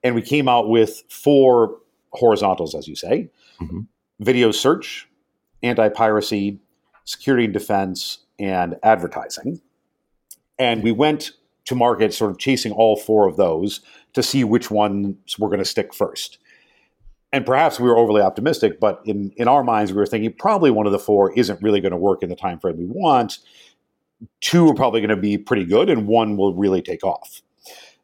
And 0.03 0.15
we 0.15 0.23
came 0.23 0.49
out 0.49 0.71
with 0.71 1.03
four 1.11 1.77
horizontals, 2.13 2.75
as 2.75 2.89
you 2.89 2.97
say, 2.97 3.31
mm-hmm. 3.61 3.81
video 4.21 4.51
search, 4.51 5.09
anti 5.63 5.89
piracy, 5.89 6.59
security 7.05 7.45
and 7.45 7.53
defense, 7.53 8.19
and 8.39 8.77
advertising. 8.83 9.61
And 10.59 10.83
we 10.83 10.93
went 10.93 11.33
to 11.65 11.75
market 11.75 12.13
sort 12.13 12.31
of 12.31 12.39
chasing 12.39 12.73
all 12.73 12.97
four 12.97 13.29
of 13.29 13.37
those 13.37 13.81
to 14.15 14.23
see 14.23 14.45
which 14.45 14.71
ones 14.71 15.39
we're 15.39 15.49
going 15.49 15.59
to 15.59 15.65
stick 15.65 15.95
first. 15.95 16.39
and 17.33 17.47
perhaps 17.47 17.81
we 17.81 17.89
were 17.89 17.97
overly 17.97 18.21
optimistic, 18.21 18.79
but 18.79 19.01
in, 19.07 19.33
in 19.37 19.49
our 19.49 19.65
minds, 19.65 19.91
we 19.91 19.97
were 19.97 20.07
thinking 20.07 20.33
probably 20.35 20.71
one 20.71 20.85
of 20.85 20.93
the 20.93 20.99
four 20.99 21.33
isn't 21.33 21.63
really 21.63 21.81
going 21.81 21.93
to 21.93 21.97
work 21.97 22.23
in 22.23 22.29
the 22.29 22.37
time 22.37 22.59
frame 22.59 22.77
we 22.77 22.85
want. 22.85 23.39
Two 24.43 24.69
are 24.69 24.75
probably 24.75 25.01
going 25.01 25.09
to 25.09 25.17
be 25.17 25.39
pretty 25.39 25.65
good, 25.65 25.89
and 25.89 26.07
one 26.07 26.37
will 26.37 26.55
really 26.55 26.83
take 26.83 27.03
off. 27.03 27.41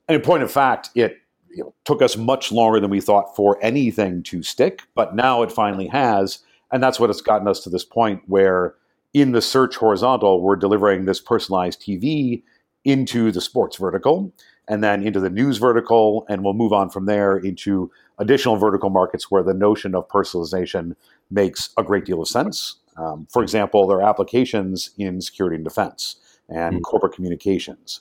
And 0.08 0.16
in 0.16 0.22
point 0.22 0.42
of 0.42 0.50
fact, 0.50 0.90
it 0.94 1.18
you 1.54 1.64
know, 1.64 1.74
took 1.84 2.02
us 2.02 2.16
much 2.16 2.52
longer 2.52 2.80
than 2.80 2.90
we 2.90 3.00
thought 3.00 3.34
for 3.34 3.58
anything 3.62 4.22
to 4.24 4.42
stick, 4.42 4.82
but 4.94 5.14
now 5.14 5.42
it 5.42 5.52
finally 5.52 5.86
has. 5.88 6.40
And 6.72 6.82
that's 6.82 7.00
what 7.00 7.08
has 7.08 7.20
gotten 7.20 7.48
us 7.48 7.60
to 7.60 7.70
this 7.70 7.84
point 7.84 8.22
where 8.26 8.74
in 9.14 9.32
the 9.32 9.42
search 9.42 9.76
horizontal, 9.76 10.40
we're 10.40 10.56
delivering 10.56 11.04
this 11.04 11.20
personalized 11.20 11.80
TV 11.80 12.42
into 12.84 13.32
the 13.32 13.40
sports 13.40 13.76
vertical 13.76 14.32
and 14.68 14.84
then 14.84 15.02
into 15.02 15.20
the 15.20 15.30
news 15.30 15.58
vertical. 15.58 16.26
And 16.28 16.44
we'll 16.44 16.54
move 16.54 16.72
on 16.72 16.90
from 16.90 17.06
there 17.06 17.36
into 17.36 17.90
additional 18.18 18.56
vertical 18.56 18.90
markets 18.90 19.30
where 19.30 19.42
the 19.42 19.54
notion 19.54 19.94
of 19.94 20.08
personalization 20.08 20.94
makes 21.30 21.70
a 21.78 21.82
great 21.82 22.04
deal 22.04 22.20
of 22.20 22.28
sense. 22.28 22.76
Um, 22.96 23.26
for 23.30 23.42
example, 23.42 23.86
there 23.86 23.98
are 23.98 24.08
applications 24.08 24.90
in 24.98 25.20
security 25.20 25.56
and 25.56 25.64
defense 25.64 26.16
and 26.48 26.76
mm-hmm. 26.76 26.82
corporate 26.82 27.14
communications. 27.14 28.00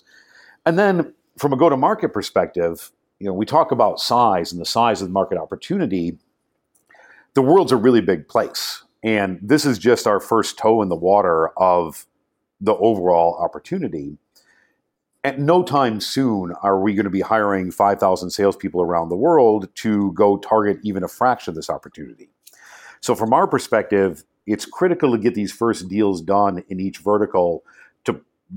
And 0.65 0.77
then 0.77 1.13
from 1.37 1.53
a 1.53 1.57
go 1.57 1.69
to 1.69 1.77
market 1.77 2.09
perspective, 2.09 2.91
you 3.19 3.27
know, 3.27 3.33
we 3.33 3.45
talk 3.45 3.71
about 3.71 3.99
size 3.99 4.51
and 4.51 4.61
the 4.61 4.65
size 4.65 5.01
of 5.01 5.07
the 5.07 5.13
market 5.13 5.37
opportunity. 5.37 6.17
The 7.33 7.41
world's 7.41 7.71
a 7.71 7.77
really 7.77 8.01
big 8.01 8.27
place. 8.27 8.83
And 9.03 9.39
this 9.41 9.65
is 9.65 9.77
just 9.77 10.07
our 10.07 10.19
first 10.19 10.57
toe 10.57 10.81
in 10.81 10.89
the 10.89 10.95
water 10.95 11.49
of 11.57 12.05
the 12.59 12.75
overall 12.75 13.37
opportunity. 13.39 14.17
At 15.23 15.39
no 15.39 15.63
time 15.63 15.99
soon 15.99 16.53
are 16.63 16.79
we 16.79 16.93
going 16.93 17.05
to 17.05 17.09
be 17.09 17.21
hiring 17.21 17.71
5,000 17.71 18.29
salespeople 18.29 18.81
around 18.81 19.09
the 19.09 19.15
world 19.15 19.69
to 19.75 20.11
go 20.13 20.37
target 20.37 20.79
even 20.83 21.03
a 21.03 21.07
fraction 21.07 21.51
of 21.51 21.55
this 21.55 21.69
opportunity. 21.69 22.29
So, 23.01 23.13
from 23.13 23.33
our 23.33 23.47
perspective, 23.47 24.23
it's 24.45 24.65
critical 24.65 25.11
to 25.11 25.17
get 25.17 25.35
these 25.35 25.51
first 25.51 25.89
deals 25.89 26.21
done 26.21 26.63
in 26.69 26.79
each 26.79 26.99
vertical 26.99 27.63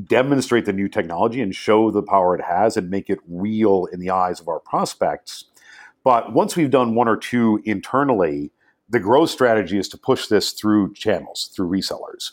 demonstrate 0.07 0.65
the 0.65 0.73
new 0.73 0.89
technology 0.89 1.41
and 1.41 1.55
show 1.55 1.91
the 1.91 2.03
power 2.03 2.35
it 2.35 2.45
has 2.45 2.77
and 2.77 2.91
make 2.91 3.11
it 3.11 3.19
real 3.29 3.87
in 3.93 4.01
the 4.01 4.11
eyes 4.11 4.41
of 4.41 4.49
our 4.49 4.61
prospects. 4.61 5.47
But 6.05 6.33
once 6.33 6.57
we've 6.57 6.71
done 6.71 6.95
one 6.95 7.09
or 7.09 7.17
two 7.17 7.61
internally, 7.65 8.53
the 8.89 9.01
growth 9.01 9.31
strategy 9.31 9.79
is 9.79 9.89
to 9.91 9.99
push 9.99 10.27
this 10.27 10.53
through 10.53 10.95
channels, 10.95 11.51
through 11.55 11.69
resellers. 11.69 12.33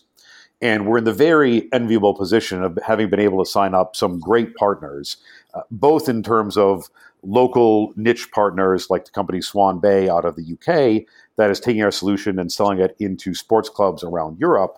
And 0.62 0.88
we're 0.88 0.98
in 0.98 1.04
the 1.04 1.14
very 1.14 1.72
enviable 1.72 2.16
position 2.16 2.64
of 2.64 2.80
having 2.84 3.10
been 3.10 3.20
able 3.20 3.44
to 3.44 3.50
sign 3.50 3.76
up 3.76 3.96
some 3.96 4.20
great 4.20 4.56
partners, 4.56 5.18
uh, 5.54 5.62
both 5.70 6.10
in 6.10 6.24
terms 6.24 6.58
of 6.58 6.90
local 7.22 7.94
niche 7.96 8.32
partners 8.32 8.90
like 8.90 9.06
the 9.06 9.12
company 9.12 9.42
Swan 9.42 9.80
Bay 9.80 10.10
out 10.10 10.26
of 10.26 10.36
the 10.36 10.54
UK 10.54 11.06
that 11.36 11.52
is 11.52 11.60
taking 11.60 11.84
our 11.84 11.92
solution 11.92 12.40
and 12.40 12.52
selling 12.52 12.80
it 12.80 12.96
into 13.00 13.34
sports 13.36 13.70
clubs 13.70 14.04
around 14.04 14.40
Europe, 14.40 14.78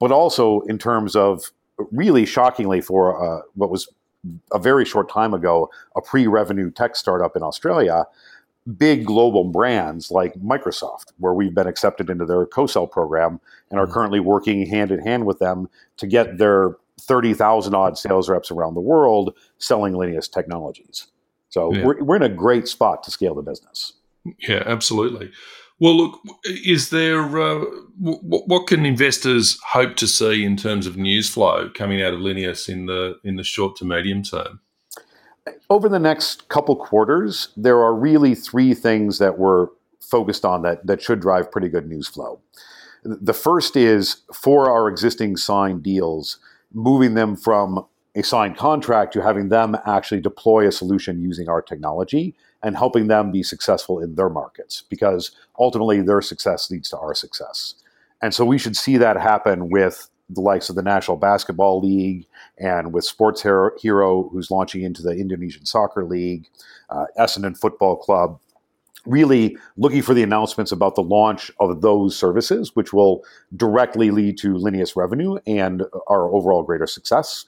but 0.00 0.10
also 0.10 0.60
in 0.62 0.78
terms 0.78 1.14
of 1.14 1.52
really 1.90 2.26
shockingly 2.26 2.80
for 2.80 3.22
uh, 3.22 3.42
what 3.54 3.70
was 3.70 3.88
a 4.52 4.58
very 4.58 4.84
short 4.84 5.10
time 5.10 5.34
ago 5.34 5.68
a 5.96 6.00
pre-revenue 6.00 6.70
tech 6.70 6.94
startup 6.94 7.34
in 7.36 7.42
Australia 7.42 8.06
big 8.76 9.04
global 9.04 9.44
brands 9.44 10.10
like 10.10 10.34
Microsoft, 10.34 11.12
where 11.18 11.34
we've 11.34 11.54
been 11.54 11.66
accepted 11.66 12.08
into 12.08 12.24
their 12.24 12.46
co-sell 12.46 12.86
program 12.86 13.40
and 13.70 13.80
are 13.80 13.84
mm-hmm. 13.84 13.94
currently 13.94 14.20
working 14.20 14.66
hand 14.66 14.90
in 14.90 15.00
hand 15.00 15.26
with 15.26 15.38
them 15.38 15.68
to 15.96 16.06
get 16.06 16.38
their 16.38 16.76
30,000 17.00 17.74
odd 17.74 17.98
sales 17.98 18.28
reps 18.28 18.50
around 18.50 18.74
the 18.74 18.80
world 18.80 19.34
selling 19.58 19.94
Linius 19.94 20.30
technologies. 20.30 21.08
So 21.48 21.74
yeah. 21.74 21.84
we're, 21.84 22.02
we're 22.02 22.16
in 22.16 22.22
a 22.22 22.28
great 22.28 22.68
spot 22.68 23.02
to 23.04 23.10
scale 23.10 23.34
the 23.34 23.42
business. 23.42 23.94
Yeah, 24.38 24.62
absolutely. 24.66 25.32
Well, 25.82 25.96
look, 25.96 26.20
is 26.44 26.90
there 26.90 27.22
uh, 27.22 27.64
w- 28.00 28.20
what 28.20 28.68
can 28.68 28.86
investors 28.86 29.58
hope 29.66 29.96
to 29.96 30.06
see 30.06 30.44
in 30.44 30.56
terms 30.56 30.86
of 30.86 30.96
news 30.96 31.28
flow 31.28 31.70
coming 31.74 32.00
out 32.00 32.14
of 32.14 32.20
Linius 32.20 32.68
in 32.68 32.86
the 32.86 33.18
in 33.24 33.34
the 33.34 33.42
short 33.42 33.74
to 33.76 33.84
medium 33.84 34.22
term? 34.22 34.60
over 35.70 35.88
the 35.88 35.98
next 35.98 36.48
couple 36.48 36.76
quarters, 36.76 37.48
there 37.56 37.80
are 37.80 37.94
really 37.94 38.34
three 38.34 38.74
things 38.74 39.18
that 39.18 39.38
we're 39.38 39.68
focused 40.00 40.44
on 40.44 40.62
that, 40.62 40.86
that 40.86 41.00
should 41.02 41.20
drive 41.20 41.50
pretty 41.50 41.68
good 41.68 41.88
news 41.88 42.06
flow. 42.06 42.40
The 43.04 43.32
first 43.32 43.74
is 43.74 44.18
for 44.32 44.70
our 44.70 44.88
existing 44.88 45.36
signed 45.36 45.82
deals, 45.82 46.38
moving 46.72 47.14
them 47.14 47.34
from 47.36 47.84
a 48.14 48.22
signed 48.22 48.56
contract 48.56 49.12
to 49.14 49.22
having 49.22 49.48
them 49.48 49.76
actually 49.86 50.20
deploy 50.20 50.68
a 50.68 50.72
solution 50.72 51.20
using 51.20 51.48
our 51.48 51.62
technology 51.62 52.34
and 52.62 52.76
helping 52.76 53.08
them 53.08 53.30
be 53.30 53.42
successful 53.42 54.00
in 54.00 54.14
their 54.14 54.28
markets 54.28 54.84
because 54.88 55.32
ultimately 55.58 56.00
their 56.00 56.22
success 56.22 56.70
leads 56.70 56.88
to 56.90 56.98
our 56.98 57.14
success. 57.14 57.74
And 58.20 58.32
so 58.32 58.44
we 58.44 58.58
should 58.58 58.76
see 58.76 58.96
that 58.98 59.16
happen 59.16 59.68
with 59.68 60.08
the 60.30 60.40
likes 60.40 60.70
of 60.70 60.76
the 60.76 60.82
National 60.82 61.16
Basketball 61.16 61.80
League 61.80 62.26
and 62.58 62.92
with 62.92 63.04
Sports 63.04 63.42
Hero, 63.42 64.28
who's 64.28 64.50
launching 64.50 64.82
into 64.82 65.02
the 65.02 65.10
Indonesian 65.10 65.66
Soccer 65.66 66.04
League, 66.04 66.46
uh, 66.90 67.06
Essendon 67.18 67.58
Football 67.58 67.96
Club, 67.96 68.38
really 69.04 69.56
looking 69.76 70.02
for 70.02 70.14
the 70.14 70.22
announcements 70.22 70.70
about 70.70 70.94
the 70.94 71.02
launch 71.02 71.50
of 71.58 71.80
those 71.80 72.16
services, 72.16 72.74
which 72.74 72.92
will 72.92 73.24
directly 73.56 74.10
lead 74.10 74.38
to 74.38 74.54
Linius 74.54 74.94
revenue 74.94 75.38
and 75.46 75.82
our 76.06 76.32
overall 76.32 76.62
greater 76.62 76.86
success. 76.86 77.46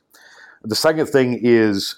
The 0.63 0.75
second 0.75 1.07
thing 1.07 1.39
is, 1.41 1.97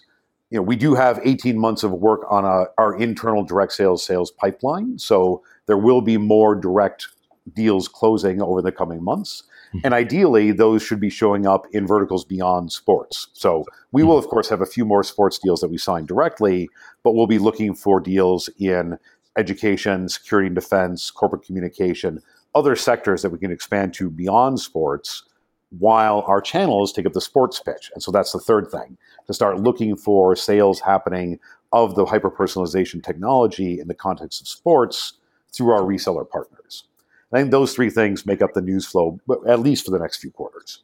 you 0.50 0.59
know, 0.59 0.62
we 0.62 0.76
do 0.76 0.94
have 0.94 1.20
18 1.24 1.59
months 1.59 1.82
of 1.82 1.92
work 1.92 2.20
on 2.30 2.44
a, 2.44 2.66
our 2.78 2.96
internal 2.96 3.44
direct 3.44 3.72
sales 3.72 4.04
sales 4.04 4.30
pipeline, 4.30 4.98
so 4.98 5.42
there 5.66 5.76
will 5.76 6.00
be 6.00 6.16
more 6.16 6.54
direct 6.54 7.09
deals 7.54 7.88
closing 7.88 8.40
over 8.40 8.62
the 8.62 8.72
coming 8.72 9.02
months. 9.02 9.42
Mm-hmm. 9.68 9.78
And 9.85 9.94
ideally, 9.94 10.52
those 10.52 10.82
should 10.82 11.00
be 11.00 11.11
showing 11.11 11.46
up 11.46 11.66
in 11.72 11.87
verticals 11.87 12.24
beyond 12.24 12.72
sports. 12.72 13.28
So 13.32 13.64
we 13.92 14.02
will, 14.02 14.16
mm-hmm. 14.16 14.24
of 14.24 14.30
course, 14.30 14.48
have 14.48 14.61
a 14.61 14.66
few 14.66 14.85
more 14.85 15.02
sports 15.02 15.38
deals 15.38 15.61
that 15.61 15.68
we 15.68 15.78
sign 15.78 16.06
directly, 16.06 16.68
but 17.02 17.14
we'll 17.14 17.26
be 17.26 17.38
looking 17.38 17.74
for 17.74 18.00
deals 18.00 18.48
in 18.59 18.98
education, 19.37 20.09
security 20.09 20.46
and 20.46 20.54
defense, 20.54 21.11
corporate 21.11 21.42
communication, 21.42 22.22
other 22.54 22.74
sectors 22.74 23.22
that 23.22 23.30
we 23.30 23.38
can 23.38 23.50
expand 23.50 23.92
to 23.94 24.11
beyond 24.11 24.61
sports 24.61 25.24
while 25.70 26.24
our 26.26 26.40
channels 26.40 26.92
take 26.92 27.07
up 27.07 27.12
the 27.12 27.20
sports 27.20 27.61
pitch. 27.61 27.90
And 27.94 28.02
so 28.02 28.11
that's 28.11 28.33
the 28.33 28.38
third 28.38 28.70
thing 28.70 28.96
to 29.26 29.35
start 29.35 29.61
looking 29.61 29.96
for 29.96 30.37
sales 30.37 30.81
happening 30.81 31.38
of 31.72 31.94
the 31.94 32.05
hyper 32.05 32.31
personalization 32.31 33.02
technology 33.02 33.81
in 33.81 33.88
the 33.88 33.94
context 33.94 34.40
of 34.40 34.48
sports 34.48 35.14
through 35.52 35.70
our 35.70 35.83
reseller 35.83 36.29
partners. 36.29 36.85
I 37.33 37.38
think 37.38 37.50
those 37.50 37.74
three 37.74 37.90
things 37.90 38.24
make 38.24 38.40
up 38.40 38.55
the 38.55 38.62
news 38.62 38.87
flow, 38.87 39.18
at 39.48 39.61
least 39.61 39.85
for 39.85 39.90
the 39.90 39.98
next 39.98 40.18
few 40.18 40.31
quarters. 40.31 40.83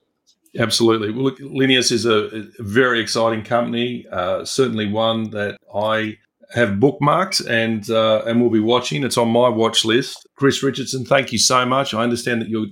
Absolutely. 0.58 1.10
Well, 1.10 1.24
look, 1.24 1.38
Linius 1.38 1.90
is 1.92 2.04
a, 2.04 2.26
a 2.26 2.42
very 2.58 3.00
exciting 3.00 3.42
company, 3.42 4.06
uh, 4.10 4.44
certainly 4.44 4.86
one 4.86 5.30
that 5.30 5.56
I 5.74 6.18
have 6.52 6.70
bookmarked 6.70 7.46
and 7.48 7.88
uh, 7.90 8.22
and 8.26 8.40
will 8.40 8.50
be 8.50 8.60
watching. 8.60 9.04
It's 9.04 9.16
on 9.16 9.28
my 9.28 9.48
watch 9.48 9.84
list. 9.84 10.26
Chris 10.36 10.62
Richardson, 10.62 11.04
thank 11.04 11.32
you 11.32 11.38
so 11.38 11.64
much. 11.64 11.94
I 11.94 12.02
understand 12.02 12.42
that 12.42 12.48
you're 12.48 12.66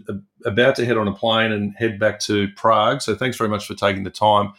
about 0.44 0.76
to 0.76 0.84
head 0.84 0.96
on 0.96 1.08
a 1.08 1.14
plane 1.14 1.52
and 1.52 1.74
head 1.76 1.98
back 1.98 2.20
to 2.20 2.48
Prague. 2.56 3.00
So 3.02 3.14
thanks 3.14 3.36
very 3.36 3.50
much 3.50 3.66
for 3.66 3.74
taking 3.74 4.04
the 4.04 4.10
time 4.10 4.52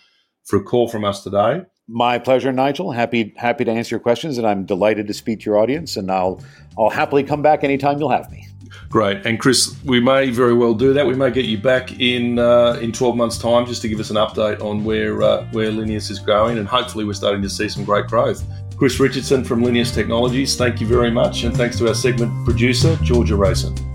for 0.46 0.58
a 0.58 0.64
call 0.64 0.88
from 0.88 1.04
us 1.04 1.24
today. 1.24 1.64
My 1.88 2.20
pleasure, 2.20 2.52
Nigel. 2.52 2.92
Happy 2.92 3.34
happy 3.38 3.66
to 3.66 3.72
answer 3.72 3.96
your 3.96 4.00
questions, 4.00 4.38
and 4.38 4.48
I'm 4.48 4.66
delighted 4.66 5.08
to 5.08 5.14
speak 5.14 5.42
to 5.42 5.46
your 5.46 5.60
audience. 5.60 5.98
And 5.98 6.10
I'll 6.10 6.42
I'll 6.78 6.90
happily 6.90 7.24
come 7.24 7.42
back 7.42 7.64
anytime 7.64 8.00
you'll 8.00 8.10
have 8.10 8.32
me. 8.32 8.48
Great. 8.90 9.26
And 9.26 9.40
Chris, 9.40 9.76
we 9.86 10.00
may 10.00 10.30
very 10.30 10.54
well 10.54 10.74
do 10.74 10.94
that. 10.94 11.06
We 11.06 11.16
may 11.16 11.32
get 11.32 11.46
you 11.46 11.58
back 11.58 12.00
in 12.00 12.40
uh, 12.40 12.80
in 12.82 12.92
12 12.92 13.16
months' 13.16 13.38
time 13.38 13.66
just 13.66 13.82
to 13.82 13.90
give 13.90 14.00
us 14.00 14.10
an 14.10 14.16
update 14.16 14.62
on 14.62 14.84
where 14.84 15.22
uh, 15.22 15.46
where 15.52 15.72
Linius 15.72 16.10
is 16.10 16.20
growing, 16.20 16.58
and 16.58 16.68
hopefully 16.68 17.06
we're 17.06 17.14
starting 17.14 17.42
to 17.42 17.50
see 17.50 17.70
some 17.70 17.84
great 17.84 18.08
growth. 18.08 18.44
Chris 18.82 19.00
Richardson 19.00 19.44
from 19.44 19.62
Linius 19.62 19.94
Technologies, 19.94 20.56
thank 20.56 20.82
you 20.82 20.88
very 20.88 21.12
much, 21.12 21.44
and 21.44 21.56
thanks 21.56 21.78
to 21.78 21.88
our 21.88 21.94
segment 21.94 22.34
producer 22.44 22.96
Georgia 23.04 23.36
Rayson. 23.36 23.91